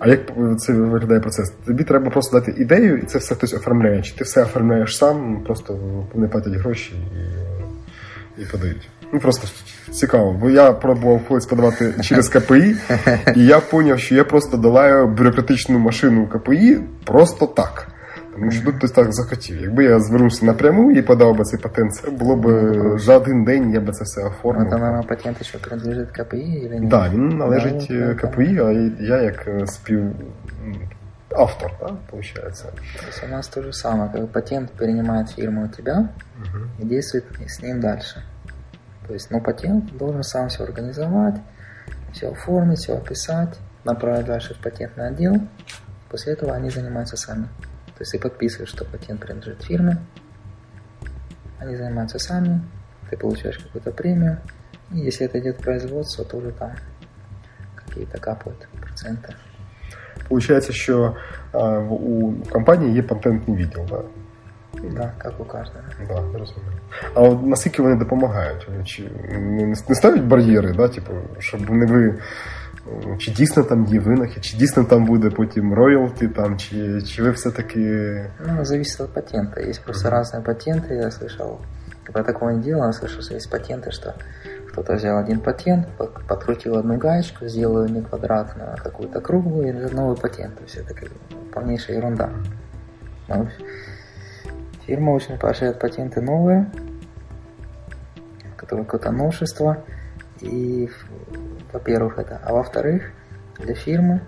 А 0.00 0.08
як 0.08 0.20
це 0.58 0.72
виглядає 0.72 1.20
процес? 1.20 1.50
Тобі 1.66 1.84
треба 1.84 2.10
просто 2.10 2.40
дати 2.40 2.52
ідею, 2.62 2.96
і 2.98 3.02
це 3.02 3.18
все 3.18 3.34
хтось 3.34 3.54
оформляє. 3.54 4.02
Чи 4.02 4.16
ти 4.16 4.24
все 4.24 4.42
оформляєш 4.42 4.96
сам, 4.96 5.42
просто 5.44 5.78
вони 6.14 6.28
платять 6.28 6.52
гроші 6.52 6.94
і, 8.38 8.42
і 8.42 8.44
подають. 8.44 8.88
Ну 9.13 9.19
просто 9.19 9.47
цікаво, 9.91 10.31
бо 10.41 10.49
я 10.49 10.71
пробував 10.71 11.21
колись 11.27 11.45
подавати 11.45 11.93
через 12.01 12.29
КПІ, 12.29 12.75
і 13.35 13.45
я 13.45 13.59
зрозумів, 13.59 13.99
що 13.99 14.15
я 14.15 14.23
просто 14.23 14.57
долаю 14.57 15.07
бюрократичну 15.07 15.79
машину 15.79 16.27
КПІ 16.27 16.79
просто 17.05 17.47
так. 17.47 17.87
Тому 18.35 18.51
що 18.51 18.65
тут 18.65 18.75
хтось 18.75 18.91
так 18.91 19.13
захотів. 19.13 19.61
Якби 19.61 19.83
я 19.83 19.99
звернувся 19.99 20.45
напряму 20.45 20.91
і 20.91 21.01
подав 21.01 21.37
би 21.37 21.43
цей 21.43 21.59
патент, 21.59 21.95
це 21.95 22.09
було 22.11 22.35
б 22.35 22.45
за 22.99 23.17
один 23.17 23.43
день, 23.43 23.71
я 23.71 23.79
би 23.81 23.91
це 23.91 24.03
все 24.03 24.21
Но 24.21 24.27
оформив. 24.27 24.67
это, 24.67 24.71
наверное, 24.77 25.03
патент 25.03 25.41
еще 25.41 25.57
принадлежит 25.57 26.11
КПИ 26.11 26.37
или 26.37 26.69
Так, 26.69 26.79
нет? 26.81 26.89
да, 26.89 27.09
він 27.09 27.27
належить 27.27 27.87
Да, 27.89 27.95
е, 27.95 28.07
вот, 28.07 28.15
да. 28.17 28.27
КПІ, 28.27 28.59
а 28.59 28.71
я 29.03 29.21
як 29.21 29.47
е, 29.47 29.67
спів 29.67 29.99
м, 29.99 30.13
автор, 31.31 31.71
да, 31.79 31.85
виходить. 32.11 32.63
То 32.99 33.07
есть 33.09 33.23
у 33.23 33.31
нас 33.31 33.47
то 33.47 33.61
же 33.61 33.73
самое, 33.73 34.09
как 34.13 34.31
патент 34.31 34.69
перенимает 34.71 35.29
фирма 35.29 35.63
у 35.71 35.75
тебя 35.75 36.09
и 36.81 36.85
действует 36.85 37.25
с 37.47 37.61
ним 37.63 37.79
дальше. 37.79 38.23
То 39.07 39.13
есть, 39.13 39.31
ну, 39.31 39.41
патент 39.41 39.97
должен 39.97 40.23
сам 40.23 40.47
все 40.47 40.63
организовать, 40.63 41.35
все 42.13 42.31
оформить, 42.31 42.79
все 42.79 42.97
описать, 42.97 43.59
направить 43.83 44.25
дальше 44.25 44.53
в 44.53 44.57
патентный 44.59 45.07
отдел. 45.07 45.35
После 46.09 46.33
этого 46.33 46.53
они 46.53 46.69
занимаются 46.69 47.17
сами. 47.17 47.43
То 47.95 48.01
есть 48.01 48.11
ты 48.11 48.19
подписываешь, 48.19 48.69
что 48.69 48.85
патент 48.85 49.19
принадлежит 49.21 49.63
фирме, 49.63 49.97
они 51.59 51.75
занимаются 51.75 52.19
сами, 52.19 52.61
ты 53.09 53.17
получаешь 53.17 53.57
какую-то 53.57 53.91
премию, 53.91 54.37
и 54.91 54.99
если 54.99 55.25
это 55.27 55.39
идет 55.39 55.57
в 55.59 55.63
производство, 55.63 56.25
тоже 56.25 56.51
там 56.51 56.71
какие-то 57.75 58.17
капают 58.19 58.67
проценты. 58.81 59.33
Получається, 60.29 60.73
що 60.73 61.15
а, 61.51 61.79
в- 61.79 61.93
у 61.93 62.33
компанії 62.51 62.93
є 62.95 63.03
патентний 63.03 63.57
відділ, 63.57 63.85
да? 63.89 64.01
Да, 64.95 65.11
как 65.17 65.39
у 65.39 65.45
каждого. 65.45 65.83
Да, 66.07 66.13
я 66.13 66.21
розумію. 66.39 66.71
А 67.13 67.21
от 67.21 67.45
наскільки 67.45 67.81
вони 67.81 67.95
допомагають? 67.95 68.67
Вони 68.69 68.83
Чи 68.83 69.09
не, 69.39 69.65
не 69.89 69.95
ставлять 69.95 70.23
бар'єри, 70.23 70.73
да? 70.73 70.87
типу, 70.87 71.11
щоб 71.39 71.69
не 71.69 71.85
ви. 71.85 72.03
м, 73.05 73.17
Чи 73.17 73.31
дійсно 73.31 73.63
там 73.63 73.85
є 73.85 73.99
винахід, 73.99 74.45
чи 74.45 74.57
дійсно 74.57 74.83
там 74.83 75.05
буде 75.05 75.29
потім 75.29 75.73
роялті, 75.73 76.27
там, 76.27 76.57
чи, 76.57 77.01
чи 77.01 77.23
ви 77.23 77.31
все-таки. 77.31 77.79
Ну, 78.47 78.65
зависит 78.65 79.01
от 79.01 79.13
патента. 79.13 79.61
Есть 79.61 79.83
просто 79.85 80.09
разные 80.09 80.41
патенты. 80.43 80.93
Я 80.93 81.07
слышал, 81.09 81.57
когда 82.05 82.23
такого 82.23 82.51
не 82.51 82.61
делал, 82.63 82.83
я 82.85 82.91
слышал, 82.91 83.21
что 83.21 83.35
есть 83.35 83.51
патенты, 83.53 83.91
что 83.91 84.13
кто-то 84.71 84.95
взял 84.95 85.17
один 85.17 85.39
патент, 85.39 85.87
по- 85.97 86.07
подкрутил 86.27 86.75
одну 86.77 86.97
гаечку, 86.97 87.47
сделал 87.47 87.85
ее 87.85 87.91
не 87.91 88.01
квадратную, 88.01 88.69
а 88.73 88.81
какую-то 88.83 89.21
круглую, 89.21 89.67
и 89.67 89.71
это 89.71 89.95
новый 89.95 90.17
патент. 90.17 90.55
То 90.55 90.63
есть 90.63 90.77
это 90.77 90.93
как 90.93 91.09
бы 91.09 91.51
полнейшая 91.53 91.97
ерунда. 91.97 92.29
Фирма 94.88 95.10
очень 95.10 95.38
поощряет 95.38 95.78
патенты 95.78 96.22
новые, 96.22 96.70
которые 98.56 98.86
какое-то 98.86 99.10
новшество. 99.10 99.84
И, 100.40 100.88
во-первых, 101.74 102.18
это. 102.18 102.40
А 102.42 102.54
во-вторых, 102.54 103.10
для 103.58 103.74
фирмы 103.74 104.22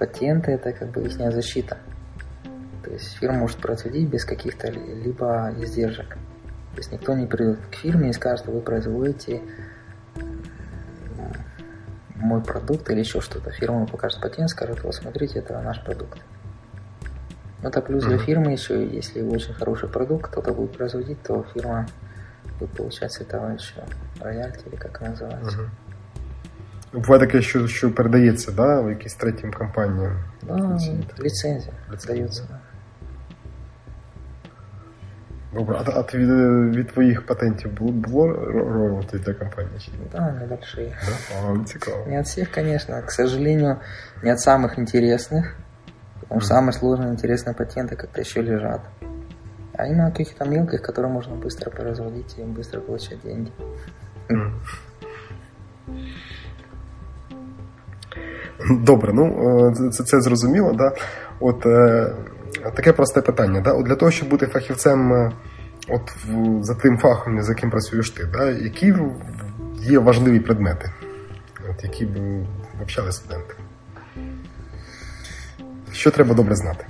патенты 0.00 0.50
это 0.50 0.72
как 0.72 0.90
бы 0.90 1.02
их 1.02 1.12
защита. 1.12 1.78
То 2.82 2.90
есть 2.90 3.16
фирма 3.18 3.38
может 3.38 3.58
производить 3.58 4.08
без 4.08 4.24
каких-то 4.24 4.72
ли- 4.72 5.02
либо 5.04 5.54
издержек. 5.60 6.18
То 6.72 6.78
есть 6.78 6.90
никто 6.90 7.14
не 7.14 7.26
придет 7.26 7.60
к 7.70 7.74
фирме 7.76 8.10
и 8.10 8.12
скажет, 8.12 8.40
что 8.40 8.50
вы 8.50 8.60
производите 8.60 9.40
мой 12.16 12.42
продукт 12.42 12.90
или 12.90 12.98
еще 12.98 13.20
что-то. 13.20 13.52
Фирма 13.52 13.86
покажет 13.86 14.20
патент, 14.20 14.50
скажет, 14.50 14.82
вот 14.82 14.96
смотрите, 14.96 15.38
это 15.38 15.60
наш 15.60 15.80
продукт. 15.84 16.18
Ну, 17.63 17.69
это 17.69 17.81
плюс 17.81 18.03
для 18.05 18.15
Мгм. 18.15 18.25
фирмы 18.25 18.53
еще, 18.53 18.73
если 18.97 19.21
очень 19.23 19.53
хороший 19.53 19.89
продукт, 19.89 20.27
кто-то 20.31 20.53
будет 20.53 20.77
производить, 20.77 21.21
то 21.23 21.43
фирма 21.53 21.87
будет 22.59 22.69
получать 22.77 23.11
с 23.11 23.21
этого 23.21 23.55
еще 23.55 23.83
роялти, 24.21 24.63
или 24.67 24.75
как 24.77 25.01
это 25.01 25.11
называется. 25.11 25.69
Буває 26.93 27.19
таке, 27.19 27.41
що, 27.41 27.67
що 27.67 27.91
передається 27.91 28.51
да, 28.51 28.81
в 28.81 28.89
якісь 28.89 29.13
третім 29.15 29.53
компаніям. 29.53 30.19
Да, 30.43 30.53
лицензия 31.19 31.73
дается. 32.07 32.43
Да. 32.49 32.59
Добре, 35.53 35.77
а, 35.85 35.99
а 35.99 36.03
ти 36.03 36.17
від, 36.17 36.29
від 36.75 36.87
твоїх 36.91 37.25
патентів 37.25 37.71
було, 37.71 37.91
було 37.91 38.27
ро- 38.27 38.73
роялті 38.73 39.17
для 39.17 39.33
компанії? 39.33 39.79
Чи 39.79 39.91
ні? 39.91 39.97
да, 40.11 40.31
небольшие. 40.31 40.93
Да? 41.05 41.51
А, 41.61 41.63
цікаво. 41.65 42.05
Не 42.07 42.19
от 42.19 42.25
всех, 42.25 42.51
конечно, 42.51 43.01
к 43.05 43.11
сожалению, 43.11 43.75
не 44.23 44.33
от 44.33 44.39
самых 44.47 44.79
интересных, 44.79 45.43
потому 46.31 46.41
что 46.41 46.53
самые 46.55 46.73
сложные 46.73 47.11
интересные 47.11 47.55
патенты 47.55 47.95
как-то 47.95 48.21
еще 48.21 48.41
лежат. 48.41 48.81
А 49.73 49.85
именно 49.85 50.07
от 50.07 50.17
каких-то 50.17 50.45
мелких, 50.45 50.81
которые 50.81 51.11
можно 51.11 51.35
быстро 51.35 51.69
производить 51.69 52.35
и 52.39 52.43
быстро 52.43 52.79
получать 52.81 53.21
деньги. 53.23 53.51
Мгм. 54.29 54.53
Добре, 58.69 59.13
ну 59.13 59.25
е, 59.69 59.89
це, 59.91 60.03
це 60.03 60.21
зрозуміло. 60.21 60.73
Да? 60.73 60.91
От 61.39 61.65
е, 61.65 62.13
таке 62.75 62.93
просте 62.93 63.21
питання. 63.21 63.61
Да? 63.61 63.71
От 63.71 63.85
для 63.85 63.95
того, 63.95 64.11
щоб 64.11 64.29
бути 64.29 64.47
фахівцем 64.47 65.13
е, 65.13 65.31
от, 65.89 66.11
в, 66.25 66.63
за 66.63 66.75
тим 66.75 66.97
фахом, 66.97 67.41
за 67.43 67.51
яким 67.51 67.69
працюєш 67.69 68.09
ти, 68.09 68.23
да? 68.33 68.49
які 68.49 68.91
в- 68.91 69.21
є 69.75 69.99
важливі 69.99 70.39
предмети, 70.39 70.91
от, 71.69 71.83
які 71.83 72.05
б 72.05 72.17
вивчали 72.79 73.11
студенти? 73.11 73.53
Що 75.91 76.11
треба 76.11 76.35
добре 76.35 76.55
знати? 76.55 76.85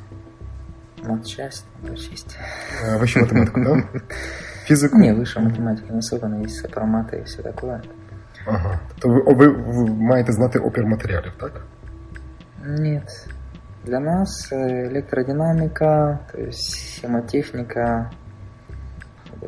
Матчасть 1.04 1.66
надо 1.84 1.94
учесть. 1.94 2.38
Е, 2.88 2.98
Вищу 2.98 3.20
математику, 3.20 3.64
да? 3.64 3.84
Фізику? 4.64 4.98
Не, 4.98 5.14
высшая 5.14 5.44
математика 5.44 5.94
не 5.94 6.00
особенно, 6.00 6.42
есть 6.44 6.66
сопроматы 6.66 7.20
и 7.20 7.24
все 7.24 7.42
такое. 7.42 7.82
Ага. 8.46 8.80
Тобто 9.00 9.10
ви, 9.10 9.22
о, 9.22 9.34
ви, 9.34 9.48
ви 9.48 9.86
маєте 9.94 10.32
знати 10.32 10.60
опір 10.60 10.86
матеріалів, 10.86 11.32
так? 11.40 11.62
Нет. 12.66 13.28
Для 13.86 14.00
нас 14.00 14.52
э, 14.52 14.88
электродинамика, 14.88 16.20
то 16.32 16.42
есть 16.42 16.96
схемотехника, 16.96 18.12
э, 19.42 19.48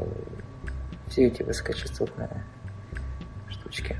все 1.07 1.23
эти 1.27 1.43
высокочастотные 1.43 2.43
штучки. 3.49 3.95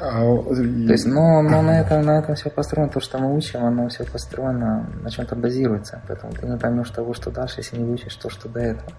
А, 0.00 0.24
о- 0.24 0.42
То 0.42 0.92
есть, 0.92 1.06
но, 1.06 1.42
но 1.42 1.62
на, 1.62 1.80
этом, 1.80 2.04
на 2.04 2.18
этом 2.18 2.34
все 2.34 2.50
построено, 2.50 2.90
то, 2.90 3.00
что 3.00 3.18
мы 3.18 3.36
учим, 3.36 3.64
оно 3.64 3.88
все 3.88 4.04
построено, 4.04 4.86
на 5.02 5.10
чем-то 5.10 5.36
базируется. 5.36 6.02
Поэтому 6.08 6.32
ты 6.32 6.46
не 6.46 6.58
поймешь 6.58 6.90
того, 6.90 7.14
что 7.14 7.30
дальше, 7.30 7.60
если 7.60 7.78
не 7.78 7.84
выучишь 7.84 8.16
то, 8.16 8.28
что 8.30 8.48
до 8.48 8.60
этого. 8.60 8.90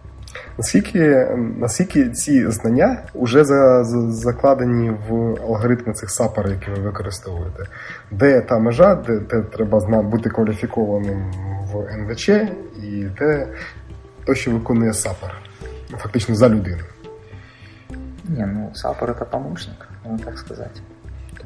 Наскільки, 0.58 1.28
наскільки 1.58 2.10
ці 2.10 2.52
знання 2.52 2.98
вже 3.16 3.44
за, 3.46 3.84
за, 3.84 4.12
закладені 4.12 4.90
в 5.10 5.14
алгоритми 5.42 5.94
цих 5.94 6.12
сапар, 6.12 6.48
які 6.48 6.72
ви 6.72 6.82
використовуєте? 6.82 7.64
Де 8.12 8.42
та 8.42 8.60
межа, 8.60 8.96
де, 8.96 9.20
де 9.20 9.42
треба 9.42 9.80
зна, 9.80 10.02
бути 10.02 10.30
кваліфікованим 10.30 11.32
в 11.74 11.88
НВЧ, 11.94 12.30
і 12.84 13.06
де 13.20 13.48
то, 14.26 14.36
що 14.36 14.52
виконує 14.52 14.94
сапар, 14.94 15.36
фактично 15.98 16.36
за 16.36 16.50
людину? 16.50 16.84
Не, 18.28 18.46
ну, 18.46 18.72
саппор 18.74 19.12
это 19.12 19.26
помощник, 19.26 19.88
можно 20.04 20.26
так 20.26 20.38
сказать. 20.38 20.82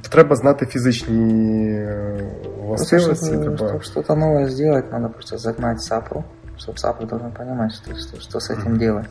Тобто 0.04 0.10
треба 0.10 0.36
знати 0.36 0.66
фізичні 0.66 1.70
е, 1.74 2.18
Просто, 2.44 2.62
властивості, 2.68 3.26
чтобы, 3.26 3.42
треба. 3.58 3.58
чтобы 3.58 3.84
что-то 3.84 4.16
новое 4.16 4.50
сделать, 4.50 4.92
надо 4.92 5.10
просто 5.10 5.38
загнать 5.38 5.82
сапру, 5.82 6.24
чтобы 6.58 6.78
сапр 6.78 7.06
должен 7.08 7.32
понимать, 7.32 7.74
что, 7.74 7.96
что, 7.96 8.20
что 8.20 8.40
с 8.40 8.50
этим 8.54 8.78
делать. 8.78 9.08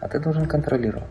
А 0.00 0.06
ты 0.06 0.22
должен 0.22 0.46
контролировать. 0.46 1.10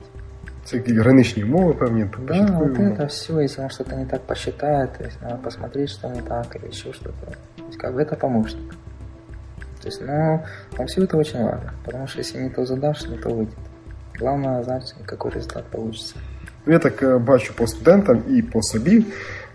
Це 0.65 0.77
які 0.77 0.93
граничні 0.93 1.43
умови 1.43 1.73
певні. 1.73 2.03
Да, 2.03 2.17
початкові 2.27 2.67
вот 2.69 2.79
умови. 2.79 2.95
это 2.95 3.05
все, 3.05 3.33
если 3.33 3.63
он 3.63 3.69
что-то 3.69 3.95
не 3.95 4.05
так 4.05 4.21
посчитает, 4.21 4.89
то 4.97 5.03
есть 5.03 5.21
надо 5.21 5.36
посмотреть, 5.43 5.89
что 5.89 6.07
не 6.09 6.21
так, 6.21 6.55
или 6.55 6.67
еще 6.69 6.93
что-то. 6.93 7.25
То 7.57 7.63
есть 7.67 7.77
как 7.81 7.93
бы 7.95 8.01
это 8.01 8.15
помощник. 8.15 8.75
То 9.81 9.89
есть, 9.89 10.01
ну, 10.01 10.39
но 10.79 10.86
все 10.86 11.03
это 11.03 11.17
очень 11.17 11.43
важно, 11.43 11.73
потому 11.86 12.07
что 12.07 12.19
если 12.19 12.41
не 12.43 12.49
то 12.49 12.65
задашь, 12.65 13.09
не 13.09 13.17
то 13.17 13.29
выйдет. 13.29 13.57
Главное 14.19 14.63
знать, 14.63 14.95
какой 15.05 15.31
результат 15.31 15.65
получится. 15.65 16.15
Я 16.66 16.78
так 16.78 17.02
е, 17.02 17.18
бачу 17.18 17.54
по 17.54 17.66
студентам 17.66 18.22
і 18.30 18.42
по 18.42 18.62
собі, 18.62 19.04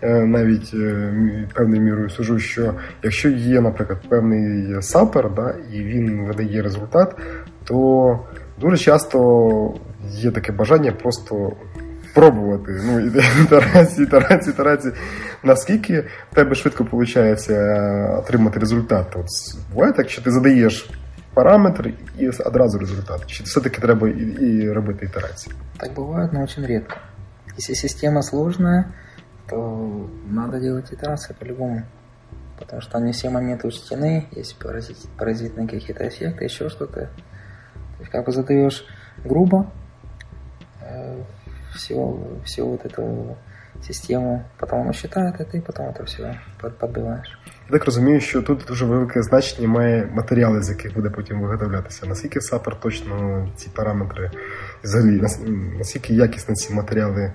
е, 0.02 0.26
навіть 0.26 0.70
е, 0.74 1.14
певною 1.54 1.82
мірою 1.82 2.10
сужу, 2.10 2.38
що 2.38 2.74
якщо 3.02 3.28
є, 3.28 3.60
наприклад, 3.60 3.98
певний 4.08 4.82
сапер, 4.82 5.30
да, 5.36 5.54
і 5.72 5.80
він 5.82 6.26
видає 6.26 6.62
результат, 6.62 7.16
то 7.64 8.20
дуже 8.60 8.76
часто 8.76 9.74
є 10.10 10.30
таке 10.30 10.52
бажання 10.52 10.92
просто 10.92 11.52
пробувати. 12.14 12.80
Ну, 12.86 13.00
ітерації, 13.44 14.06
ітерації, 14.06 14.54
ітерації. 14.54 14.94
Наскільки 15.42 16.04
в 16.32 16.34
тебе 16.34 16.54
швидко 16.54 16.84
виходить 16.92 17.50
отримати 18.18 18.60
результат? 18.60 19.06
От 19.16 19.26
буває 19.72 19.92
так, 19.92 20.10
що 20.10 20.22
ти 20.22 20.30
задаєш 20.30 20.90
параметр 21.33 21.93
і 22.17 22.29
одразу 22.29 22.77
результат? 22.77 23.25
Чи 23.25 23.43
все-таки 23.43 23.81
треба 23.81 24.09
і, 24.09 24.21
і 24.21 24.71
робити 24.71 25.05
ітерації? 25.05 25.55
Так 25.77 25.93
бывает, 25.93 26.33
но 26.33 26.43
очень 26.43 26.65
редко. 26.65 26.97
Если 27.57 27.75
система 27.75 28.21
сложная, 28.21 28.85
то 29.49 30.09
надо 30.29 30.59
делать 30.59 30.93
итерации 30.93 31.35
по-любому. 31.39 31.83
Потому 32.57 32.81
что 32.81 32.99
не 32.99 33.11
все 33.11 33.29
моменты 33.29 33.67
учтены, 33.67 34.27
есть 34.37 34.59
паразит, 34.59 34.97
паразитные 35.17 35.67
какие-то 35.67 36.07
эффекты, 36.07 36.43
еще 36.43 36.69
что-то. 36.69 37.01
То 37.01 37.99
есть 37.99 38.11
как 38.11 38.25
бы 38.25 38.31
задаешь 38.31 38.85
грубо 39.23 39.71
э, 40.81 41.23
все, 41.73 42.17
всю 42.45 42.67
вот 42.67 42.85
эту 42.85 43.37
систему, 43.81 44.43
потом 44.57 44.81
оно 44.81 44.93
считает, 44.93 45.39
и 45.39 45.45
ты 45.45 45.61
потом 45.61 45.87
это 45.87 46.05
все 46.05 46.37
под- 46.59 46.77
подбиваешь. 46.77 47.39
Я 47.63 47.71
так 47.73 47.85
розумію, 47.85 48.19
що 48.21 48.41
тут 48.41 48.65
дуже 48.67 48.85
велике 48.85 49.23
значення 49.23 49.67
має 49.67 50.09
матеріали, 50.13 50.61
з 50.63 50.69
яких 50.69 50.93
буде 50.95 51.09
потім 51.09 51.41
виготовлятися. 51.41 52.05
Наскільки 52.05 52.41
сапер 52.41 52.79
точно 52.79 53.47
ці 53.55 53.69
параметри, 53.75 54.31
взагалі, 54.83 55.21
нас- 55.21 55.39
наскільки 55.77 56.13
якісно 56.13 56.55
ці 56.55 56.73
матеріали, 56.73 57.33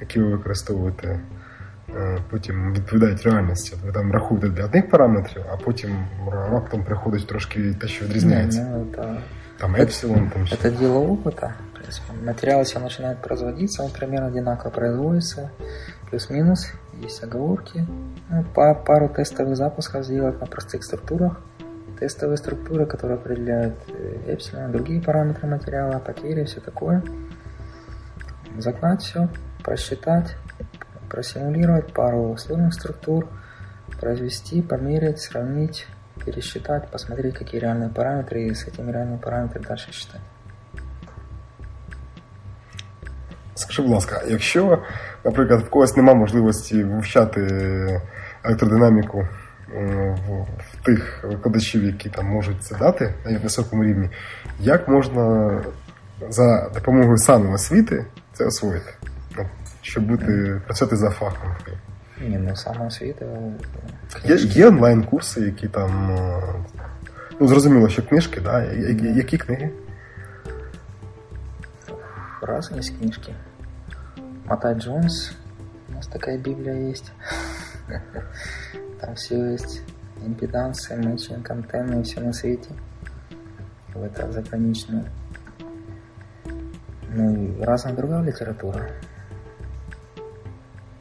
які 0.00 0.20
ви 0.20 0.26
використовуєте, 0.28 1.20
е, 1.96 2.18
потім 2.30 2.72
відповідають 2.72 3.22
реальності. 3.22 3.72
От 3.78 3.86
Ви 3.86 3.92
там 3.92 4.12
рахуєте 4.12 4.48
для 4.48 4.64
одних 4.64 4.90
параметрів, 4.90 5.42
а 5.52 5.56
потім 5.56 5.90
раптом 6.50 6.84
приходить 6.84 7.26
трошки 7.26 7.74
те, 7.80 7.86
що 7.88 8.04
відрізняється. 8.04 8.66
Ну, 8.72 8.86
это, 8.92 9.16
Там 9.58 9.76
епсилон, 9.76 10.30
там 10.30 10.46
ще. 10.46 10.56
это 10.56 10.78
дело 10.78 11.00
опыта. 11.00 11.48
В 11.72 11.78
принципе, 11.78 12.12
материал, 12.26 12.60
если 12.60 12.76
он 12.78 12.82
начинает 12.84 13.22
производиться, 13.22 13.82
он 13.82 13.90
примерно 13.98 14.26
одинаково 14.28 14.70
производится, 14.70 15.50
Плюс-минус, 16.09 16.71
есть 16.93 17.23
оговорки. 17.23 17.85
Ну, 18.29 18.43
па- 18.53 18.73
пару 18.73 19.09
тестовых 19.09 19.55
запусков 19.55 20.05
сделать 20.05 20.39
на 20.39 20.47
простых 20.47 20.83
структурах. 20.83 21.41
Тестовые 21.99 22.37
структуры, 22.37 22.85
которые 22.85 23.17
определяют 23.17 23.75
э, 23.87 24.33
эпсилон, 24.33 24.71
другие 24.71 25.01
параметры 25.01 25.47
материала, 25.47 25.99
потери, 25.99 26.43
все 26.43 26.59
такое. 26.59 27.03
Загнать 28.57 29.01
все, 29.01 29.29
просчитать, 29.63 30.35
просимулировать 31.09 31.93
пару 31.93 32.37
сложных 32.37 32.73
структур, 32.73 33.27
произвести, 33.99 34.61
померить, 34.61 35.19
сравнить, 35.19 35.87
пересчитать, 36.23 36.89
посмотреть, 36.89 37.35
какие 37.35 37.61
реальные 37.61 37.89
параметры, 37.89 38.43
и 38.43 38.53
с 38.53 38.67
этими 38.67 38.91
реальными 38.91 39.17
параметрами 39.17 39.65
дальше 39.65 39.91
считать. 39.91 40.21
Скажи, 43.77 43.87
будь 43.87 43.95
ласка, 43.95 44.21
якщо, 44.27 44.83
наприклад, 45.25 45.59
в 45.61 45.69
когось 45.69 45.97
немає 45.97 46.17
можливості 46.17 46.83
вивчати 46.83 47.41
електродинаміку 48.43 49.27
е, 49.75 50.15
в, 50.27 50.41
в 50.41 50.83
тих 50.83 51.23
викладачів, 51.23 51.83
які 51.83 52.09
там 52.09 52.25
можуть 52.25 52.63
це 52.63 52.75
дати 52.75 53.13
на 53.25 53.39
високому 53.39 53.83
рівні, 53.83 54.09
як 54.59 54.87
можна 54.87 55.51
за 56.29 56.69
допомогою 56.73 57.17
самоосвіти 57.17 58.05
це 58.33 58.45
освоїти? 58.45 58.93
Щоб 59.81 60.03
бути 60.03 60.61
працювати 60.65 60.95
за 60.95 61.09
фахом? 61.09 61.49
Не, 62.27 62.39
ну 62.39 62.55
самоосвіта. 62.55 63.25
Є, 64.25 64.35
є 64.35 64.67
онлайн-курси, 64.67 65.41
які 65.41 65.67
там. 65.67 66.11
е, 66.11 66.41
Ну, 67.39 67.47
зрозуміло, 67.47 67.89
що 67.89 68.01
книжки, 68.03 68.41
да? 68.41 68.63
Які 69.15 69.37
книги? 69.37 69.69
Раз 72.41 72.71
есть 72.77 72.97
книжки. 72.99 73.33
Мотай 74.47 74.75
Джонс. 74.75 75.33
У 75.89 75.91
нас 75.91 76.07
такая 76.07 76.37
Библия 76.37 76.73
есть. 76.73 77.11
Там 79.01 79.15
все 79.15 79.51
есть. 79.51 79.81
Импедансы, 80.25 80.95
мэчинг, 80.95 81.51
антенны, 81.51 82.01
все 82.03 82.21
на 82.21 82.31
свете. 82.31 82.69
В 83.93 84.01
это 84.01 84.31
заграничную. 84.31 85.05
Ну 87.09 87.35
и 87.35 87.61
разная 87.61 87.93
другая 87.93 88.23
литература. 88.23 88.89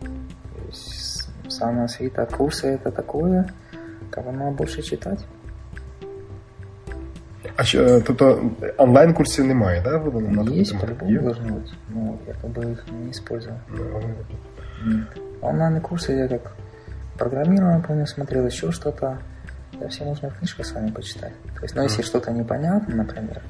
То 0.01 0.63
есть 0.67 1.29
самоосвита, 1.49 2.27
курсы 2.27 2.67
это 2.67 2.91
такое, 2.91 3.49
кого 4.11 4.33
надо 4.33 4.57
больше 4.57 4.83
читать. 4.83 5.25
А 7.56 7.64
що, 7.64 7.84
е, 7.84 8.02
тобто 8.02 8.52
онлайн-курсів 8.78 9.46
немає, 9.46 9.82
да? 9.84 9.98
ви 9.98 10.22
на 10.22 10.44
таку 10.44 10.56
Есть, 10.58 10.72
тематику? 10.72 10.96
по-любому 11.00 11.12
Є? 11.12 11.20
должны 11.20 11.52
быть. 11.52 11.74
Но 11.90 12.18
я 12.28 12.34
как 12.42 12.52
бы 12.52 12.72
их 12.72 12.86
не 13.06 13.12
использовал. 13.12 13.58
Ну, 13.70 14.02
Нет. 14.86 15.22
Онлайн-курсы 15.42 16.12
я 16.12 16.28
как 16.28 16.56
программирование, 17.18 17.84
помню, 17.88 18.08
смотрел 18.08 18.46
еще 18.46 18.72
что-то. 18.72 19.18
Я 19.82 19.88
все 19.88 20.06
можно 20.06 20.30
в 20.30 20.38
книжках 20.38 20.66
с 20.66 20.74
вами 20.74 20.92
почитать. 20.92 21.34
То 21.56 21.64
есть, 21.64 21.76
ну, 21.76 21.84
если 21.84 22.04
что-то 22.04 22.32
непонятно, 22.32 22.96
например, 22.96 23.42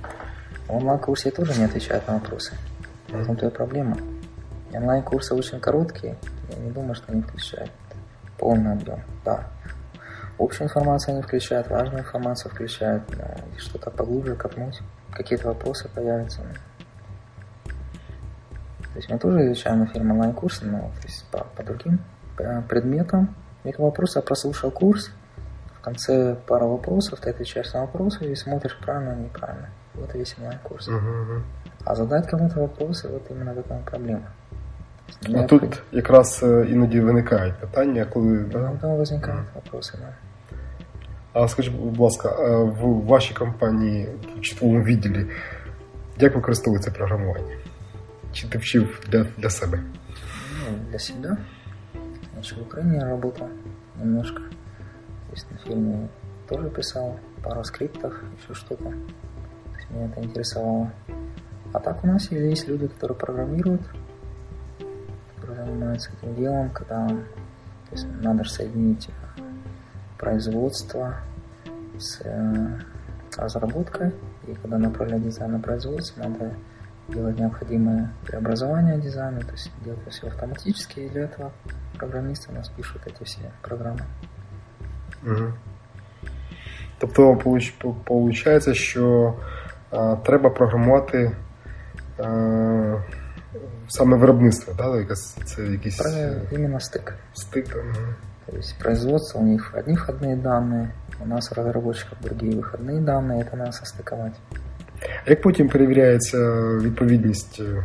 в 0.68 0.76
онлайн-курсе 0.76 1.32
тоже 1.32 1.60
не 1.60 1.66
отвечают 1.66 2.08
на 2.08 2.14
вопросы. 2.14 2.54
В 3.10 3.22
этом-то 3.22 3.48
и 3.48 3.50
проблема. 3.50 3.98
И 4.74 4.78
онлайн-курсы 4.78 5.36
очень 5.36 5.60
короткие. 5.60 6.16
Я 6.50 6.64
не 6.64 6.72
думаю, 6.72 6.96
что 6.96 7.12
они 7.12 7.22
включают 7.22 7.72
полный 8.38 8.74
объем. 8.74 9.00
Да. 9.26 9.48
Общую 10.39 10.67
информацию 10.67 11.15
они 11.15 11.23
включают, 11.23 11.71
важную 11.71 12.01
информацию 12.01 12.51
включают, 12.53 13.03
и 13.57 13.59
что-то 13.59 13.91
поглубже 13.91 14.35
копнуть, 14.37 14.81
какие-то 15.13 15.49
вопросы 15.49 15.89
появятся. 15.95 16.43
То 17.65 18.99
есть 18.99 19.11
мы 19.11 19.19
тоже 19.19 19.47
изучаем 19.47 19.87
фирме 19.87 20.13
онлайн-курсы, 20.13 20.65
но 20.67 20.79
то 20.79 21.07
есть 21.07 21.25
по, 21.31 21.47
по 21.57 21.63
другим 21.63 22.01
э, 22.39 22.63
предметам. 22.63 23.35
Их 23.65 23.79
вопросы 23.79 24.19
я 24.19 24.23
прослушал 24.23 24.71
курс, 24.71 25.11
в 25.79 25.81
конце 25.81 26.37
пара 26.47 26.65
вопросов, 26.65 27.21
ты 27.21 27.31
отвечаешь 27.31 27.73
на 27.73 27.81
вопросы 27.83 28.31
и 28.31 28.35
смотришь 28.35 28.79
правильно 28.79 29.13
или 29.13 29.25
неправильно. 29.25 29.69
Вот 29.95 30.15
и 30.15 30.19
весь 30.19 30.37
онлайн-курс. 30.39 30.89
Мгм, 30.89 31.23
мгм. 31.23 31.45
А 31.85 31.95
задать 31.95 32.27
кому-то 32.27 32.61
вопросы, 32.61 33.09
вот 33.09 33.31
именно 33.31 33.55
в 33.55 33.59
этом 33.59 33.83
проблема. 33.85 34.29
А 35.35 35.43
тут 35.43 35.83
якраз 35.93 36.43
іноді 36.43 37.01
виникають 37.01 37.55
питання, 37.55 38.05
коли. 38.05 38.39
Да? 38.39 38.59
Ну, 38.59 38.79
там 38.81 38.97
возникают 38.97 39.47
вопросы, 39.55 39.99
да. 39.99 40.09
А 41.36 41.48
скажіть, 41.48 41.74
будь 41.74 42.00
ласка, 42.00 42.30
е, 42.30 42.64
в 42.64 43.06
вашій 43.06 43.34
компанії 43.34 44.08
чи 44.42 44.56
в 44.56 44.58
твоєму 44.58 44.84
відділі 44.84 45.26
як 46.18 46.36
використовується 46.36 46.92
програмування? 46.92 47.56
Чи 48.34 48.48
ти 48.48 48.58
вчив 48.58 49.00
для, 49.08 49.26
для 49.38 49.50
себе? 49.50 49.80
Ну, 50.60 50.78
для 50.90 51.00
себя. 51.00 51.38
Еще 52.40 52.56
в 52.56 52.62
Украине 52.62 52.98
я 52.98 53.06
работал 53.06 53.48
немножко. 54.00 54.40
То 54.40 55.34
есть 55.34 55.52
на 55.52 55.58
фирме 55.58 56.08
тоже 56.50 56.70
писал 56.70 57.20
пару 57.44 57.64
скриптов, 57.64 58.14
еще 58.44 58.54
что-то. 58.54 58.84
То 58.84 59.78
есть 59.78 59.92
меня 59.92 60.06
это 60.06 60.24
интересовало. 60.24 60.92
А 61.74 61.80
так 61.80 62.04
у 62.04 62.08
нас 62.08 62.32
есть 62.32 62.68
люди, 62.68 62.88
которые 62.88 63.18
программируют, 63.18 63.82
которые 65.36 65.66
занимаются 65.66 66.12
этим 66.14 66.36
делом, 66.36 66.70
когда 66.70 67.08
то 67.08 67.96
есть 67.96 68.08
надо 68.22 68.44
же 68.44 68.50
соединить 68.50 69.10
производство 70.19 71.17
с 71.99 72.21
э, 72.25 72.79
разработкой. 73.37 74.13
И 74.47 74.55
когда 74.55 74.79
направлять 74.79 75.23
дизайн 75.23 75.53
на 75.53 75.61
производство, 75.61 76.23
надо 76.23 76.55
делать 77.09 77.39
необходимое 77.39 78.13
преобразование 78.27 78.99
дизайна, 79.01 79.41
то 79.41 79.53
есть 79.53 79.71
делать 79.85 80.01
все 80.11 80.27
автоматически, 80.29 81.01
и 81.01 81.09
для 81.09 81.25
этого 81.25 81.53
программисты 81.99 82.51
у 82.51 82.55
нас 82.55 82.69
пишут 82.69 83.07
эти 83.07 83.25
все 83.25 83.53
программы. 83.63 84.03
Угу. 85.23 85.53
Тобто, 86.99 87.33
виходить, 88.09 88.75
що 88.75 89.35
е, 89.93 90.17
треба 90.25 90.51
програмувати 90.51 91.37
е, 92.21 93.05
саме 93.89 94.17
виробництво, 94.17 94.75
да? 94.79 95.15
це 95.45 95.63
якийсь 95.63 96.01
Именно 96.53 96.79
стык. 96.79 97.13
стик. 97.35 97.69
там, 97.69 97.89
мгм. 97.89 98.15
То 98.46 98.58
есть 98.58 98.80
производство 98.80 99.40
у 99.40 99.44
них 99.46 99.74
одни 99.78 99.96
входные 99.96 100.36
данные, 100.36 100.88
у 101.24 101.28
нас 101.28 101.52
у 101.52 101.56
разработчиков 101.56 102.18
другие 102.22 102.56
выходные 102.56 103.00
данные, 103.00 103.42
это 103.42 103.56
надо 103.58 103.72
состыковать. 103.72 104.34
А 105.26 105.30
як 105.30 105.42
потім 105.42 105.70
перевіряється 105.70 106.38
відповідність? 106.82 107.60
е, 107.60 107.84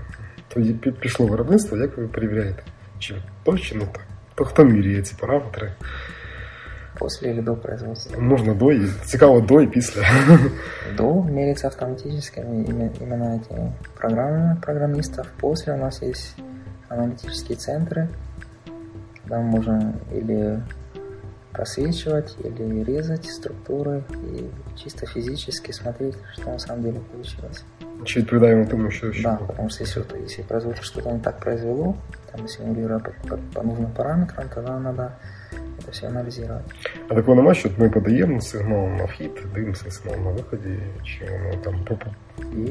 Тоді 0.49 0.73
пі- 0.73 0.93
пішло 0.93 1.27
виробництво, 1.27 1.77
як 1.77 1.97
ви 1.99 2.07
перевіряєте? 2.09 2.63
Чи 2.99 3.15
то, 3.45 3.59
чи 3.59 3.75
не 3.75 3.85
так? 3.87 4.03
То 4.35 4.45
хто 4.45 4.65
міряє 4.65 5.03
ці 5.03 5.15
параметри? 5.21 5.73
После 6.99 7.31
или 7.31 7.43
до 7.43 7.55
производства. 7.57 8.19
Можна 8.21 8.55
до 8.55 8.73
і 8.73 8.89
цікаво 9.05 9.41
до 9.41 9.61
і 9.61 9.67
після. 9.67 10.03
До 10.97 11.15
меряется 11.23 11.67
автоматически 11.67 12.41
име- 12.41 12.91
именно 13.03 13.25
эти 13.37 13.73
программы 14.01 14.57
программистов. 14.63 15.27
После 15.41 15.75
у 15.75 15.77
нас 15.77 16.03
есть 16.03 16.35
аналитические 16.89 17.57
центры, 17.57 18.09
когда 19.31 19.37
мы 19.39 19.43
можем 19.43 19.95
или 20.13 20.61
просвечивать 21.53 22.37
или 22.45 22.85
резать 22.85 23.25
структуры 23.27 24.03
и 24.13 24.51
чисто 24.77 25.07
физически 25.07 25.73
смотреть, 25.73 26.15
что 26.35 26.51
на 26.51 26.59
самом 26.59 26.83
деле 26.83 26.99
получилось. 27.13 27.65
Чи 28.05 28.21
відповідаємо 28.21 28.67
тому, 28.71 28.91
що, 28.91 29.13
що 29.13 29.23
Да, 29.23 29.37
потому 29.47 29.71
что 29.71 29.85
если, 29.85 30.03
вот- 30.03 30.25
если 30.25 30.45
производство 30.45 30.85
что-то 30.85 31.13
не 31.13 31.19
так 31.19 31.41
произвело, 31.41 31.95
там 32.33 32.49
симулируя 32.49 32.99
по, 32.99 33.11
по- 33.29 33.39
по 33.55 33.61
нужным 33.69 33.87
параметрам, 33.97 34.45
тогда 34.55 34.79
надо 34.79 35.03
это 35.79 35.91
все 35.91 36.07
анализировать. 36.09 36.65
А 37.09 37.15
такого 37.15 37.35
нема, 37.35 37.55
що 37.55 37.69
от 37.69 37.79
ми 37.79 37.89
подаємо 37.91 38.41
сигнал 38.41 38.87
на 38.89 39.05
вхід, 39.05 39.31
дивимося 39.55 39.91
сигнал 39.91 40.21
на 40.25 40.31
виході, 40.31 40.79
чи 41.05 41.25
воно 41.25 41.63
там 41.65 41.85
по- 41.85 41.97
по- 41.97 42.11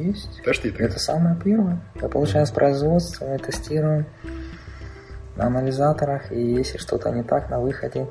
Есть. 0.10 0.44
теж 0.44 0.62
є 0.66 0.72
таке? 0.72 0.84
Это 0.84 0.98
самое 0.98 1.36
первое. 1.44 1.78
Мы 2.02 2.10
получаем 2.10 2.46
с 2.46 2.52
производства, 2.52 3.28
мы 3.28 3.46
тестируем 3.46 4.06
на 5.41 5.47
анализаторах, 5.47 6.33
и 6.33 6.41
если 6.61 6.79
что-то 6.79 7.11
не 7.11 7.23
так 7.23 7.51
на 7.51 7.59
выходе, 7.59 8.07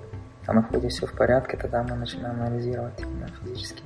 а 0.47 0.53
на 0.53 0.61
входе 0.61 0.87
все 0.87 1.05
в 1.05 1.11
порядке, 1.11 1.57
тогда 1.57 1.83
мы 1.83 1.95
начинаем 1.95 2.41
анализировать 2.41 2.99
именно 3.01 3.27
физически. 3.43 3.83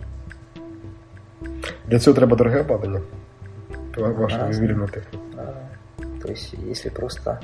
Для 1.87 1.99
цього 1.99 2.15
треба 2.15 2.37
дороге 2.37 2.61
обладнання. 2.61 3.01
Ва- 3.97 4.07
Ваша 4.09 4.45
вимірювальна 4.45 4.87
техніка. 4.87 5.17
То 6.21 6.31
есть, 6.31 6.53
если 6.71 6.89
просто 6.91 7.37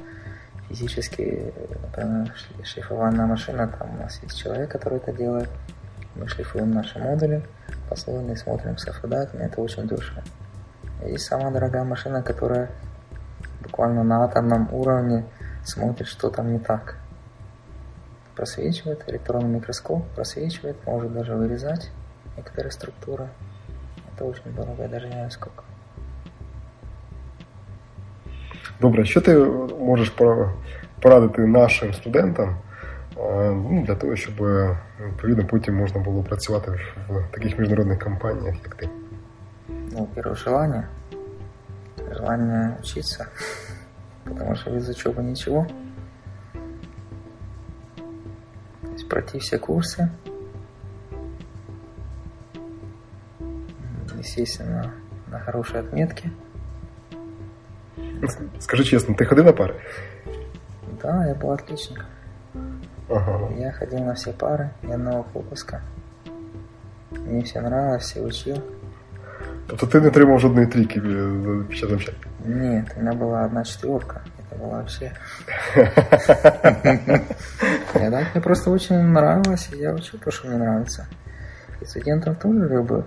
физически, 0.70 1.54
например, 1.82 2.34
шли- 2.36 2.64
шлифовальная 2.66 3.26
машина, 3.26 3.68
там 3.68 3.88
у 4.00 4.04
нас 4.04 4.22
есть 4.24 4.38
человек, 4.44 4.72
который 4.76 5.00
это 5.00 5.18
делает, 5.18 5.50
мы 6.16 6.28
шлифуем 6.28 6.72
наши 6.72 7.00
модули, 7.00 7.42
послойно 7.90 8.36
смотрим, 8.36 8.78
совпадают, 8.78 9.30
но 9.34 9.40
это 9.46 9.62
очень 9.62 9.88
дешево. 9.88 10.22
Есть 11.14 11.26
самая 11.26 11.52
дорогая 11.52 11.84
машина, 11.84 12.24
которая 12.24 12.70
буквально 13.64 14.04
на 14.04 14.24
атомном 14.24 14.74
уровне 14.74 15.24
смотрит, 15.65 16.09
что 16.09 16.31
там 16.31 16.53
не 16.53 16.59
так. 16.59 16.97
Просвечивает 18.37 19.09
электронный 19.09 19.49
микроскоп, 19.49 20.05
просвечивает, 20.15 20.77
может 20.87 21.13
даже 21.13 21.35
вырезать 21.35 21.91
некоторые 22.37 22.73
структуры. 22.73 23.29
Это 24.15 24.25
очень 24.25 24.53
дорого, 24.55 24.83
я 24.83 24.89
даже 24.89 25.07
не 25.07 25.13
знаю 25.13 25.31
сколько. 25.31 25.65
Добре, 28.81 29.05
що 29.05 29.21
ти 29.21 29.37
можеш 29.81 30.11
пора- 30.11 30.53
порадити 31.01 31.47
нашим 31.47 31.95
студентам 31.95 32.57
е, 33.17 33.51
ну, 33.51 33.85
для 33.87 33.95
того, 33.95 34.17
щоб 34.17 34.43
е, 34.43 34.79
відповідно 35.07 35.47
потім 35.47 35.75
можна 35.75 36.01
було 36.01 36.23
працювати 36.23 36.71
в, 36.71 37.15
в 37.15 37.31
таких 37.31 37.59
міжнародних 37.59 37.99
компаніях, 37.99 38.55
як 38.65 38.75
ти? 38.75 38.89
Ну, 39.69 40.09
первое 40.15 40.35
желание. 40.37 40.89
Желание 42.13 42.77
учиться. 42.81 43.27
Потому 44.29 44.55
что 44.55 44.71
без 44.71 44.89
учебы 44.89 45.23
ничего. 45.23 45.67
То 48.83 48.89
есть 48.93 49.09
пройти 49.09 49.39
все 49.39 49.59
курсы. 49.59 50.11
М, 53.41 53.67
Естественно, 54.19 54.93
на 55.31 55.39
хорошие 55.39 55.81
отметки. 55.81 56.31
Скажи 58.59 58.85
чесно, 58.85 59.15
ти 59.15 59.25
ходив 59.25 59.45
на 59.45 59.53
пари? 59.53 59.75
Да, 61.03 61.27
я 61.27 61.35
был 61.35 61.51
отличником. 61.53 62.05
Ага. 63.11 63.51
Я 63.59 63.73
ходил 63.73 63.99
на 64.05 64.15
все 64.15 64.33
пары, 64.33 64.71
ни 64.83 64.93
одного 64.93 65.23
пропуска. 65.25 65.83
Мне 67.11 67.43
все 67.43 67.61
нравилось, 67.61 68.03
все 68.05 68.21
учил. 68.23 68.57
Тобто 69.67 69.87
ти 69.87 70.01
не 70.01 70.09
отримав 70.09 70.41
жодної 70.41 70.67
трійки 70.67 71.01
е, 71.01 71.65
під 71.69 71.79
час 71.79 71.91
навчання? 71.91 72.19
Нет, 72.46 72.94
у 72.96 73.02
меня 73.02 73.14
была 73.14 73.44
одна 73.44 73.64
четверка. 73.64 74.22
Это 74.40 74.56
была 74.60 74.78
вообще... 74.78 75.14
Я 77.96 78.12
так, 78.12 78.34
мне 78.34 78.42
просто 78.42 78.70
очень 78.70 78.98
нравилось, 78.98 79.70
и 79.74 79.78
я 79.78 79.94
учил 79.94 80.20
то, 80.20 80.32
что 80.32 80.48
мне 80.48 80.58
нравится. 80.58 81.08
И 81.82 81.86
студентам 81.86 82.36
тоже 82.36 82.70
как 82.70 82.86
бы 82.86 83.06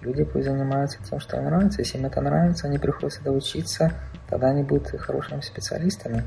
люди 0.00 0.24
пусть 0.24 0.46
занимаются 0.46 0.98
тем, 1.02 1.20
что 1.20 1.36
им 1.36 1.44
нравится. 1.44 1.80
Если 1.80 1.98
им 1.98 2.06
это 2.06 2.20
нравится, 2.20 2.66
они 2.66 2.78
приходят 2.78 3.12
сюда 3.12 3.32
учиться, 3.32 3.92
тогда 4.28 4.48
они 4.48 4.62
будут 4.62 4.88
хорошими 5.00 5.40
специалистами. 5.40 6.24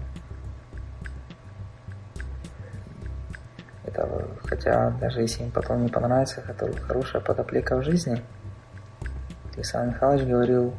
Это, 3.86 4.28
хотя 4.46 4.92
даже 4.92 5.22
если 5.22 5.44
им 5.44 5.52
потом 5.52 5.82
не 5.84 5.90
понравится, 5.90 6.44
это 6.48 6.72
хорошая 6.82 7.22
подоплека 7.22 7.78
в 7.78 7.84
жизни. 7.84 8.22
Александр 9.56 9.96
Михайлович 9.96 10.28
говорил, 10.28 10.76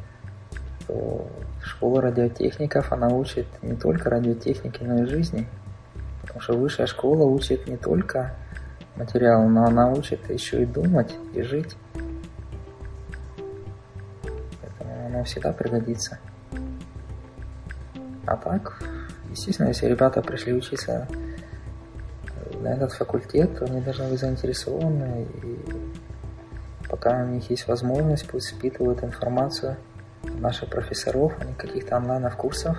что 0.91 1.27
школа 1.63 2.01
радиотехников, 2.01 2.91
она 2.91 3.07
учит 3.07 3.47
не 3.61 3.75
только 3.75 4.09
радиотехники, 4.09 4.83
но 4.83 5.03
и 5.03 5.05
жизни. 5.05 5.47
Потому 6.21 6.41
что 6.41 6.57
высшая 6.57 6.87
школа 6.87 7.23
учит 7.23 7.67
не 7.67 7.77
только 7.77 8.35
материал, 8.95 9.47
но 9.47 9.65
она 9.65 9.91
учит 9.91 10.29
еще 10.29 10.63
и 10.63 10.65
думать, 10.65 11.15
и 11.33 11.41
жить. 11.41 11.75
Поэтому 14.61 15.05
оно 15.07 15.23
всегда 15.23 15.51
пригодится. 15.53 16.19
А 18.25 18.35
так, 18.37 18.81
естественно, 19.29 19.69
если 19.69 19.87
ребята 19.87 20.21
пришли 20.21 20.53
учиться 20.53 21.07
на 22.61 22.69
этот 22.69 22.93
факультет, 22.93 23.57
то 23.57 23.65
они 23.65 23.81
должны 23.81 24.09
быть 24.09 24.19
заинтересованы 24.19 25.25
и 25.41 25.59
пока 26.87 27.23
у 27.23 27.27
них 27.27 27.49
есть 27.49 27.67
возможность, 27.67 28.27
пусть 28.27 28.51
впитывают 28.51 29.03
информацию 29.03 29.77
наших 30.23 30.69
профессоров, 30.69 31.33
а 31.39 31.45
не 31.45 31.53
каких-то 31.53 31.97
онлайн-курсов, 31.97 32.77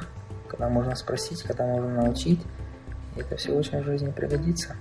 когда 0.49 0.69
можно 0.69 0.95
спросить, 0.95 1.43
когда 1.43 1.67
можно 1.67 2.03
научить. 2.03 2.41
И 3.17 3.21
это 3.21 3.37
все 3.37 3.53
очень 3.53 3.81
в 3.81 3.85
жизни 3.85 4.11
пригодится. 4.11 4.77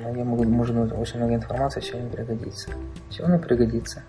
Многие 0.00 0.24
могут, 0.24 0.48
может 0.48 0.76
быть, 0.76 0.92
очень 0.92 1.18
много 1.18 1.34
информации 1.34 1.80
все 1.80 1.98
не 1.98 2.10
пригодится. 2.10 2.70
Все 3.10 3.26
не 3.26 3.38
пригодится. 3.38 4.02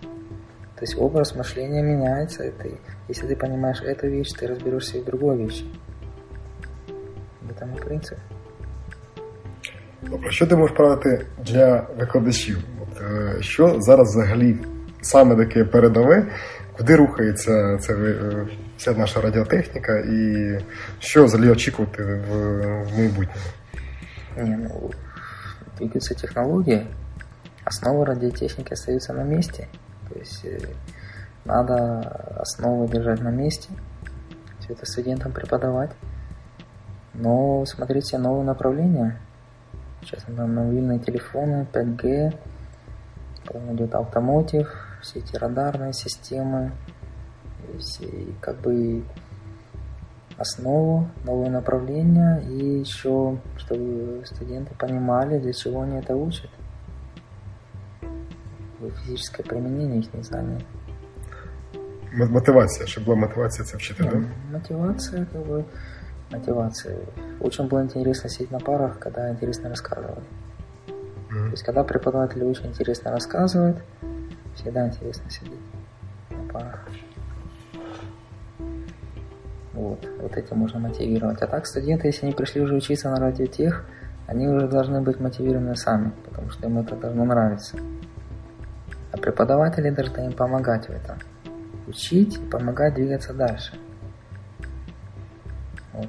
То 0.74 0.82
есть 0.82 0.98
образ 0.98 1.36
мышления 1.36 1.82
меняется. 1.82 2.42
Это, 2.42 2.68
если 3.08 3.28
ты 3.28 3.36
понимаешь 3.36 3.80
эту 3.80 4.08
вещь, 4.08 4.32
ты 4.32 4.46
разберешься 4.48 4.98
и 4.98 5.00
в 5.00 5.04
другой 5.04 5.36
вещи. 5.36 5.64
В 7.42 7.50
этом 7.50 7.76
и 7.76 7.80
принцип. 7.84 8.18
Добре, 10.02 10.30
що 10.30 10.46
ти 10.46 10.56
можеш 10.56 10.76
порадити 10.76 11.26
для 11.44 11.86
викладачів? 11.98 12.58
От, 12.82 13.02
що 13.44 13.80
зараз 13.80 14.08
взагалі 14.08 14.56
саме 15.00 15.36
таке 15.36 15.64
передове, 15.64 16.26
куди 16.77 16.95
рухається 16.95 17.77
це, 17.77 17.93
е, 17.93 18.47
вся 18.77 18.91
наша 18.91 19.21
радіотехніка 19.21 19.97
і 19.97 20.47
що 20.99 21.25
взагалі 21.25 21.49
очікувати 21.49 22.03
в, 22.03 22.31
в 22.83 22.97
майбутньому? 22.97 23.45
Не, 24.37 24.57
ну, 24.57 24.91
двигаются 25.77 26.15
технологии, 26.15 26.87
основы 27.65 28.05
радиотехники 28.05 28.73
остаются 28.73 29.13
на 29.13 29.23
месте. 29.23 29.67
То 30.09 30.19
есть 30.19 30.45
э, 30.45 30.59
надо 31.45 31.99
основы 32.39 32.87
держать 32.87 33.21
на 33.21 33.29
месте, 33.29 33.69
все 34.59 34.73
это 34.73 34.85
студентам 34.85 35.31
преподавать. 35.31 35.91
Но 37.13 37.65
смотреть 37.65 38.05
все 38.05 38.17
новые 38.17 38.45
направления. 38.45 39.19
Сейчас 40.01 40.23
там 40.23 40.55
мобильные 40.55 40.99
телефоны, 40.99 41.67
5G, 41.73 42.33
потом 43.45 43.75
идет 43.75 43.93
автомотив, 43.95 44.69
все 45.04 45.18
эти 45.18 45.36
радарные 45.36 45.92
системы, 45.92 46.72
все, 47.78 48.08
как 48.40 48.60
бы 48.60 49.04
основу, 50.38 51.08
новые 51.24 51.50
направления 51.50 52.42
и 52.48 52.80
еще, 52.80 53.38
чтобы 53.56 54.22
студенты 54.24 54.74
понимали, 54.74 55.38
для 55.38 55.52
чего 55.52 55.82
они 55.82 55.98
это 55.98 56.16
учат. 56.16 56.50
Физическое 59.04 59.42
применение 59.42 60.00
их 60.00 60.24
знаний. 60.24 60.64
Мотивація, 62.12 62.86
щоб 62.86 63.04
була 63.04 63.16
мотивація 63.16 63.64
це 63.64 63.76
вчити, 63.76 64.04
так? 64.04 64.22
Мотивация, 64.52 65.26
как 65.32 65.42
бы, 65.42 65.64
мотивация. 66.32 66.96
Очень 67.40 67.68
было 67.68 67.82
интересно 67.82 68.30
сидеть 68.30 68.52
на 68.52 68.58
парах, 68.60 68.98
когда 68.98 69.30
интересно 69.30 69.68
рассказывали. 69.68 70.22
То 71.28 71.50
есть, 71.50 71.62
когда 71.64 71.82
преподаватели 71.82 72.44
очень 72.44 72.66
интересно 72.66 73.10
рассказывают, 73.10 73.76
всегда 74.64 74.86
интересно 74.86 75.30
сидеть 75.30 75.60
на 76.30 76.52
парах. 76.52 76.88
Вот, 79.74 80.08
вот 80.20 80.36
этим 80.36 80.58
можно 80.58 80.80
мотивировать. 80.80 81.42
А 81.42 81.46
так 81.46 81.66
студенты, 81.66 82.06
если 82.08 82.26
они 82.26 82.34
пришли 82.34 82.62
уже 82.62 82.74
учиться 82.74 83.10
на 83.10 83.16
радиотех, 83.16 83.84
они 84.26 84.48
уже 84.48 84.68
должны 84.68 85.02
быть 85.02 85.20
мотивированы 85.20 85.76
сами, 85.76 86.12
потому 86.24 86.50
что 86.50 86.66
им 86.66 86.78
это 86.78 86.96
должно 86.96 87.24
нравиться. 87.24 87.76
А 89.12 89.18
преподаватели 89.18 89.90
должны 89.90 90.26
им 90.26 90.32
помогать 90.32 90.86
в 90.86 90.90
этом. 90.90 91.18
Учить 91.86 92.36
и 92.36 92.50
помогать 92.50 92.94
двигаться 92.94 93.34
дальше. 93.34 93.74
Вот. 95.92 96.08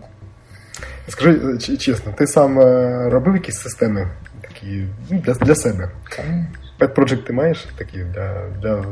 Скажи 1.07 1.31
е, 1.31 1.57
ч- 1.57 1.77
чесно, 1.77 2.11
ти 2.11 2.27
сам 2.27 2.59
е, 2.59 3.09
робив 3.09 3.33
якісь 3.33 3.57
системи 3.57 4.11
такі 4.41 4.87
ну, 5.09 5.19
для, 5.19 5.33
для 5.33 5.55
себе? 5.55 5.89
Конечно. 6.15 6.64
Pet 6.78 6.94
Project 6.94 7.22
ти 7.24 7.32
маєш 7.32 7.68
такі 7.78 7.98
для, 7.98 8.48
для 8.62 8.84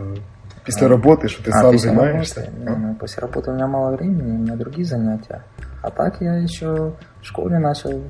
після 0.64 0.88
роботи, 0.88 1.28
що 1.28 1.42
ти 1.42 1.50
А, 1.50 1.52
сам 1.52 1.62
после 1.72 1.78
займаєшся? 1.78 2.40
работы? 2.40 2.64
Не, 2.64 2.76
ну, 2.76 2.96
после 3.00 3.26
работы 3.26 3.50
у 3.50 3.52
меня 3.54 3.66
мало 3.66 3.96
времени, 3.96 4.32
у 4.32 4.38
меня 4.38 4.56
другие 4.56 4.84
занятия. 4.84 5.42
А 5.82 5.90
так 5.90 6.16
я 6.20 6.32
еще 6.44 6.66
в 7.22 7.24
школе 7.26 7.58
начал 7.58 8.02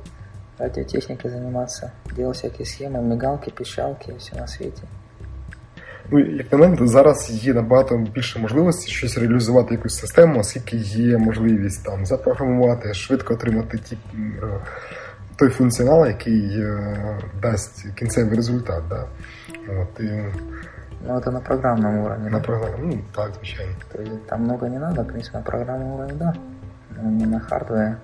радиотехникой 0.58 1.30
заниматься, 1.30 1.92
делать 2.16 2.36
всякие 2.36 2.66
схемы, 2.66 3.02
мигалки, 3.02 3.50
пищалки, 3.50 4.12
все 4.18 4.36
на 4.36 4.46
свете. 4.46 4.82
Ну, 6.10 6.18
як 6.20 6.52
на 6.52 6.58
мене, 6.58 6.76
то 6.76 6.86
зараз 6.86 7.30
є 7.30 7.54
набагато 7.54 7.96
більше 8.14 8.38
можливості 8.38 8.90
щось 8.90 9.18
реалізувати 9.18 9.74
якусь 9.74 9.98
систему, 9.98 10.40
оскільки 10.40 10.76
є 10.76 11.18
можливість 11.18 11.84
там 11.84 12.06
запрограмувати, 12.06 12.94
швидко 12.94 13.34
отримати 13.34 13.78
ті, 13.78 13.98
м, 14.14 14.32
е, 14.42 14.46
той 15.35 15.49
функціонал, 15.49 16.07
який 16.07 16.61
е, 16.61 16.97
дасть 17.41 17.85
кінцевий 17.95 18.35
результат. 18.35 18.83
Да? 18.89 19.05
От, 19.81 19.99
і 19.99 20.23
Но 21.07 21.17
это 21.17 21.31
на 21.31 21.39
программном 21.39 21.97
уровне. 21.99 22.29
на 22.29 22.39
да. 22.39 22.45
програму, 22.45 22.77
ну 22.83 22.99
так, 23.15 23.31
звичайно. 23.37 23.73
То 23.91 24.01
есть 24.01 24.25
там 24.27 24.43
много 24.43 24.67
не 24.67 24.79
надо, 24.79 25.01
в 25.03 25.07
принципе, 25.07 25.37
на 25.37 25.43
программном 25.43 25.91
уровне, 25.93 26.13
да. 26.13 26.33
Но 27.03 27.09
не 27.11 27.25
на 27.25 27.39
хардваре. 27.39 27.95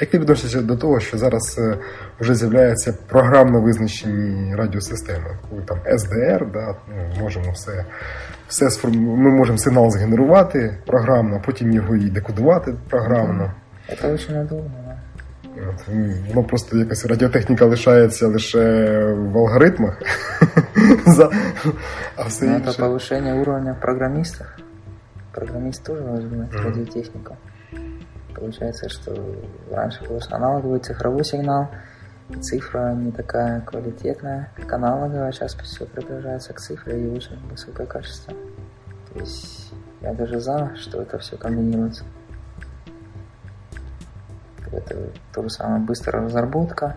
Як 0.00 0.10
ти 0.10 0.18
відносишся 0.18 0.62
до 0.62 0.76
того, 0.76 1.00
що 1.00 1.18
зараз 1.18 1.56
е, 1.58 1.78
вже 2.20 2.34
з'являються 2.34 2.94
програмно 3.08 3.60
визначені 3.60 4.54
радіосистеми, 4.54 5.38
коли 5.50 5.62
там 5.62 5.78
SDR, 5.78 6.52
да, 6.52 6.74
ну, 6.88 7.22
можемо 7.22 7.52
все, 7.52 7.84
все 8.48 8.70
сформ... 8.70 8.94
ми 8.94 9.30
можемо 9.30 9.58
сигнал 9.58 9.90
згенерувати 9.90 10.78
програмно, 10.86 11.42
потім 11.46 11.72
його 11.72 11.96
і 11.96 12.10
декодувати 12.10 12.74
програмно. 12.90 13.52
Да. 13.88 13.92
От, 13.92 14.04
м, 14.04 14.18
Воно 16.29 16.43
просто 16.47 16.77
якась 16.77 17.05
радіотехніка 17.05 17.65
лишається 17.65 18.27
лише 18.27 18.59
в 19.13 19.37
алгоритмах, 19.37 20.01
За- 21.05 21.31
а 22.15 22.23
все 22.23 22.45
Но 22.45 22.51
это 22.57 22.65
інше. 22.67 22.81
повышение 22.81 23.41
уровня 23.41 23.75
программистов. 23.81 24.47
Программист 25.33 25.83
тоже 25.83 26.01
должен 26.01 26.29
знать 26.29 26.53
Мгм. 26.53 26.63
радиотехнику. 26.65 27.35
Получается, 28.35 28.89
что 28.89 29.15
раньше 29.71 30.03
был 30.09 30.19
аналоговый 30.31 30.79
цифровой 30.79 31.23
сигнал, 31.25 31.67
и 32.29 32.35
цифра 32.35 32.93
не 32.93 33.11
такая 33.11 33.61
квалитетная, 33.61 34.47
как 34.55 34.73
аналоговая, 34.73 35.31
сейчас 35.31 35.55
все 35.55 35.85
приближается 35.85 36.53
к 36.53 36.59
цифре 36.59 37.01
и 37.03 37.07
очень 37.07 37.37
высокое 37.51 37.87
качество. 37.87 38.33
То 39.13 39.19
есть 39.19 39.73
я 40.01 40.13
даже 40.13 40.39
за, 40.39 40.71
что 40.75 41.01
это 41.01 41.17
все 41.17 41.37
комбинируется. 41.37 42.03
Это 44.73 44.95
то 45.31 45.41
же 45.41 45.49
самое 45.49 45.81
быстрая 45.81 46.21
разработка, 46.23 46.93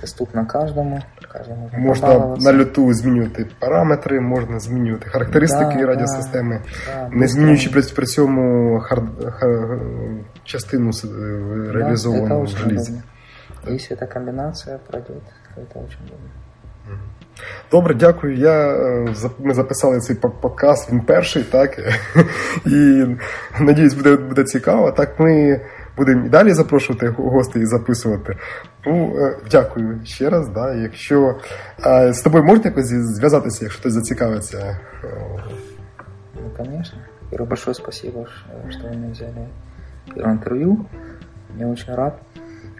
доступна 0.00 0.44
каждому, 0.46 1.00
каждому 1.32 1.60
можно 1.62 1.78
Можна 1.78 2.06
побаловаться. 2.08 2.52
на 2.52 2.58
люту 2.58 2.94
змінювати 2.94 3.46
параметри, 3.58 4.20
можна 4.20 4.60
змінювати 4.60 5.10
характеристики 5.10 5.76
Да, 5.80 5.86
радіосистеми. 5.86 6.60
Да, 6.86 7.08
Не 7.08 7.16
быстро. 7.24 7.28
змінюючи 7.28 7.70
при, 7.70 7.82
при 7.82 8.06
цьому 8.06 8.78
хар, 8.80 9.02
хар, 9.30 9.78
частину 10.44 10.92
с- 10.92 11.08
Да, 11.08 11.72
реалізовану 11.72 12.24
это 12.34 12.38
в 12.38 12.42
очень 12.42 12.58
желізі. 12.58 12.92
удобно. 12.92 13.74
Если 13.74 13.96
эта 13.96 14.12
комбинация 14.12 14.78
пройдет, 14.78 15.22
то 15.54 15.60
это 15.60 15.84
очень 15.84 16.00
удобно. 16.06 16.28
Добре, 17.70 17.94
дякую. 17.94 18.36
Я, 18.36 18.68
е, 18.68 19.08
за- 19.14 19.30
ми 19.38 19.54
записали 19.54 20.00
цей 20.00 20.16
пок- 20.16 20.40
подкаст, 20.40 20.92
він 20.92 21.00
перший, 21.00 21.42
так? 21.42 21.78
І 22.66 23.04
надіюсь, 23.60 23.94
буде, 23.94 24.16
буде 24.16 24.44
цікаво. 24.44 24.92
Так 24.92 25.20
ми 25.20 25.60
будемо 25.97 26.25
і 26.25 26.29
далі 26.29 26.53
запрошувати 26.53 27.07
гостей 27.07 27.61
і 27.61 27.65
записувати. 27.65 28.37
Ну, 28.85 29.13
дякую 29.51 29.99
ще 30.03 30.29
раз. 30.29 30.49
Да. 30.49 30.73
Якщо 30.73 31.35
е, 31.85 32.13
з 32.13 32.21
тобою 32.21 32.43
можна 32.43 32.63
якось 32.65 32.87
зв'язатися, 32.87 33.65
якщо 33.65 33.79
хтось 33.79 33.93
зацікавиться. 33.93 34.79
Ну, 36.35 36.49
конечно. 36.57 36.99
Первое, 37.29 37.49
большое 37.49 37.73
спасибо, 37.73 38.27
что 38.69 38.87
вы 38.87 38.95
мне 38.95 39.11
взяли 39.11 39.47
первое 40.13 40.33
интервью. 40.33 40.85
Я 41.57 41.67
очень 41.67 41.93
рад. 41.93 42.21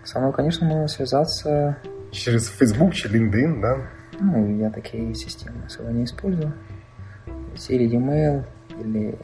Со 0.03 0.19
мной, 0.19 0.33
конечно, 0.33 0.67
можно 0.67 0.87
связаться. 0.87 1.77
Через 2.11 2.49
Facebook 2.49 2.93
чи 2.93 3.09
LinkedIn, 3.09 3.61
да? 3.61 3.77
Ну, 4.19 4.59
я 4.59 4.69
такие 4.69 5.15
системы 5.15 5.65
особо 5.65 5.89
не 5.89 6.03
использую. 6.03 6.53
То 7.25 7.73
e-mail, 7.73 8.43
или, 8.79 9.17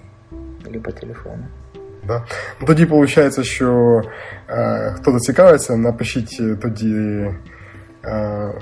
или 0.65 0.79
по 0.79 0.91
телефону. 0.91 1.45
Да. 2.10 2.24
Ну, 2.62 2.68
тоді 2.68 2.86
виходить, 2.86 3.45
що 3.45 4.01
е, 4.49 4.93
хто 4.97 5.12
зацікавиться, 5.12 5.78
напишіть 5.78 6.41
тоді 6.62 6.95
е, 8.05 8.53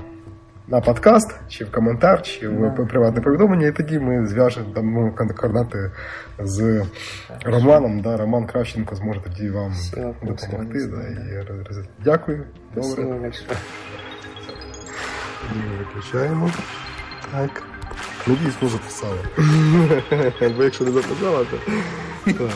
на 0.68 0.82
подкаст, 0.82 1.36
чи 1.50 1.66
в 1.66 1.72
коментар, 1.72 2.22
чи 2.22 2.48
в 2.50 2.76
Да. 2.76 2.86
приватне 2.86 3.22
повідомлення, 3.22 3.68
і 3.68 3.72
тоді 3.72 4.00
ми 4.00 4.28
зв'яжемо 4.28 4.74
дамо 4.76 5.12
координати 5.12 5.92
з 6.40 6.86
Романом. 7.46 8.02
Да, 8.02 8.18
Роман 8.18 8.46
Кравченко 8.46 8.96
зможе 8.96 9.22
тоді 9.22 9.50
вам 9.50 9.72
Всі 9.72 9.96
допомогти. 9.96 10.88
Да, 10.88 11.02
і 11.08 11.84
Дякую. 12.04 12.44
Добре. 12.76 12.90
Спасибо. 12.90 13.54
Ми 15.56 15.78
виключаємо. 15.78 16.52
Так. 17.32 17.64
Надіюсь, 18.28 18.56
ми 18.62 18.70
записали. 18.70 19.18
Бо 20.58 20.64
якщо 20.64 20.84
не 20.84 20.92
записала, 20.92 21.46
то. 21.46 21.58
Так. 22.26 22.52